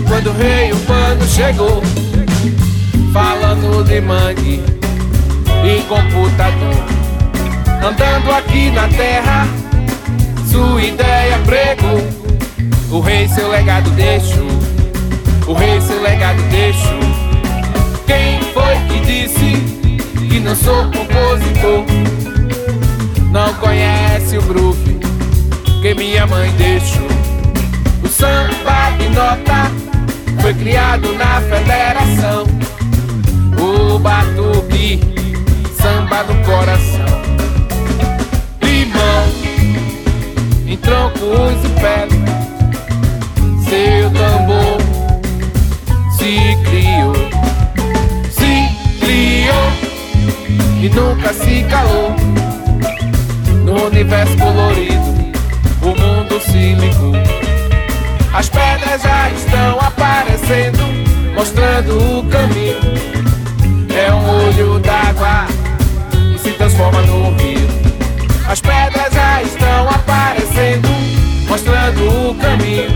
quando 0.07 0.29
o 0.29 0.33
rei 0.33 0.71
urbano 0.71 1.25
chegou. 1.27 1.81
Falando 3.11 3.83
de 3.83 3.99
mangue 4.01 4.63
e 5.63 5.81
computador. 5.83 6.85
Andando 7.83 8.31
aqui 8.31 8.71
na 8.71 8.87
terra, 8.87 9.47
sua 10.49 10.81
ideia 10.81 11.37
pregou. 11.45 11.99
O 12.91 13.01
rei 13.01 13.27
seu 13.27 13.49
legado 13.49 13.89
deixou. 13.91 14.47
O 15.47 15.53
rei 15.53 15.81
seu 15.81 16.01
legado 16.01 16.41
deixou. 16.43 17.02
Foi 18.63 18.75
que 18.87 19.05
disse 19.05 19.61
que 20.29 20.39
não 20.39 20.55
sou 20.55 20.85
compositor? 20.85 21.83
Não 23.29 23.53
conhece 23.55 24.37
o 24.37 24.41
groove 24.43 24.99
que 25.81 25.93
minha 25.93 26.25
mãe 26.25 26.49
deixou. 26.51 27.07
O 28.01 28.07
samba 28.07 28.91
de 28.97 29.09
nota 29.09 29.69
foi 30.41 30.53
criado 30.53 31.13
na 31.15 31.41
federação. 31.41 32.45
O 33.59 33.99
batuque, 33.99 35.01
samba 35.81 36.23
no 36.23 36.45
coração. 36.45 37.21
Limão, 38.61 39.25
em 40.65 40.77
troncos 40.77 41.65
e 41.65 41.69
pedras. 41.81 42.23
Seu 43.67 44.09
tambor 44.11 44.77
se 46.17 46.62
e 50.83 50.89
nunca 50.89 51.31
se 51.33 51.63
calou. 51.69 52.13
No 53.63 53.85
universo 53.87 54.35
colorido, 54.37 55.31
o 55.81 55.87
mundo 55.87 56.41
se 56.41 56.73
ligou. 56.73 57.13
As 58.33 58.49
pedras 58.49 59.01
já 59.01 59.29
estão 59.29 59.79
aparecendo, 59.79 60.83
mostrando 61.33 62.19
o 62.19 62.23
caminho. 62.25 62.79
É 63.95 64.11
um 64.11 64.29
olho 64.29 64.79
d'água 64.79 65.47
e 66.35 66.37
se 66.39 66.51
transforma 66.51 67.01
no 67.03 67.33
rio. 67.37 67.67
As 68.45 68.59
pedras 68.59 69.13
já 69.13 69.41
estão 69.41 69.89
aparecendo, 69.89 70.89
mostrando 71.47 72.29
o 72.29 72.35
caminho. 72.35 72.91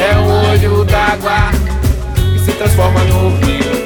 É 0.00 0.16
um 0.16 0.50
olho 0.52 0.84
d'água 0.84 1.50
e 2.36 2.38
se 2.38 2.52
transforma 2.52 3.00
no 3.00 3.36
rio. 3.44 3.77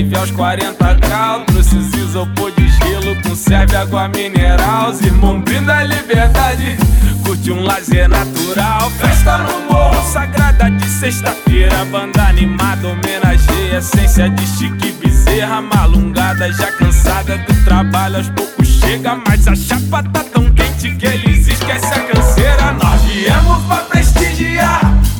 Pra 0.00 0.08
aliviar 0.08 0.22
os 0.22 0.30
40 0.30 0.94
graus 0.94 1.44
Trouxe 1.46 1.76
isopor 1.76 2.52
de 2.52 2.68
gelo 2.68 3.22
Com 3.22 3.34
serve 3.34 3.76
água 3.76 4.08
mineral. 4.08 4.90
Os 4.90 5.00
irmãos 5.00 5.42
brindam 5.42 5.74
a 5.74 5.84
liberdade 5.84 6.76
Curte 7.24 7.52
um 7.52 7.62
lazer 7.62 8.08
natural. 8.08 8.90
Festa 8.92 9.38
no 9.38 9.72
morro 9.72 10.02
sagrada 10.10 10.70
de 10.70 10.88
sexta-feira 10.88 11.84
Banda 11.86 12.22
animada 12.22 12.88
homenageia 12.88 13.78
Essência 13.78 14.30
de 14.30 14.46
chique 14.46 14.92
bezerra 14.92 15.60
Malungada 15.60 16.52
já 16.52 16.72
cansada 16.72 17.38
do 17.38 17.64
trabalho 17.64 18.16
Aos 18.16 18.28
poucos 18.30 18.68
chega 18.68 19.20
Mas 19.26 19.46
a 19.46 19.54
chapa 19.54 20.02
tá 20.02 20.24
tão 20.24 20.50
quente 20.52 20.92
Que 20.96 21.06
eles 21.06 21.46
esquecem 21.46 21.92
a 21.92 22.06
canseira. 22.06 22.72
Nós 22.72 23.02
viemos 23.02 23.62
pra 23.64 23.76
prestigiar 23.76 24.09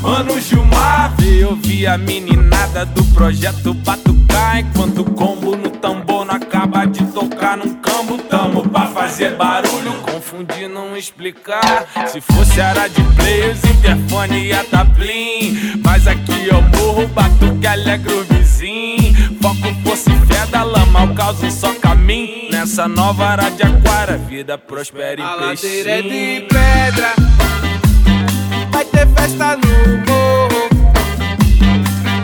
Mano 0.01 0.41
Gilmar 0.41 1.15
veio 1.19 1.51
ouvir 1.51 1.87
a 1.87 1.99
meninada 1.99 2.87
do 2.87 3.05
projeto 3.13 3.75
Batucar. 3.75 4.61
Enquanto 4.61 5.03
o 5.03 5.05
combo 5.05 5.55
no 5.57 5.71
tambor 5.71 6.25
não 6.25 6.35
acaba 6.35 6.87
de 6.87 7.05
tocar 7.13 7.57
num 7.57 7.75
cambo 7.75 8.17
Tamo 8.31 8.67
pra 8.69 8.87
fazer 8.87 9.37
barulho, 9.37 9.93
confundir, 10.03 10.69
não 10.69 10.97
explicar. 10.97 11.87
Se 12.07 12.21
fosse 12.21 12.61
área 12.61 12.89
de 12.89 13.03
players, 13.15 13.63
interfone 13.65 14.47
ia 14.47 14.65
tá 14.65 14.85
plim 14.85 15.81
Mas 15.85 16.07
aqui 16.07 16.49
eu 16.49 16.63
morro, 16.63 17.07
batuque, 17.09 17.67
alegra 17.67 18.15
o 18.15 18.25
vizinho. 18.25 19.37
Foco, 19.43 19.75
fosse 19.85 20.11
fé 20.27 20.47
da 20.47 20.63
lama, 20.63 21.05
o 21.05 21.15
caos 21.15 21.39
só 21.53 21.75
caminho. 21.75 22.51
Nessa 22.51 22.89
nova 22.89 23.27
área 23.27 23.51
de 23.51 23.63
aquário, 23.63 24.15
a 24.15 24.17
vida 24.17 24.57
prospera 24.57 25.23
A 25.23 25.35
em 25.35 25.39
peixe 25.49 25.67
ladeira 25.67 25.91
é 25.91 26.03
de 26.03 26.47
pedra 26.47 27.70
ter 28.91 29.07
festa 29.09 29.57
no 29.57 29.99
morro. 30.09 30.69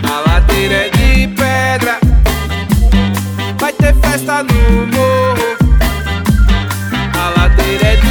A 0.04 0.30
ladeira 0.30 0.74
é 0.74 0.90
de 0.90 1.28
pedra. 1.28 1.98
Vai 3.58 3.72
ter 3.72 3.94
festa 3.96 4.42
no 4.42 4.86
morro. 4.86 5.56
A 7.14 7.40
ladeira 7.40 8.05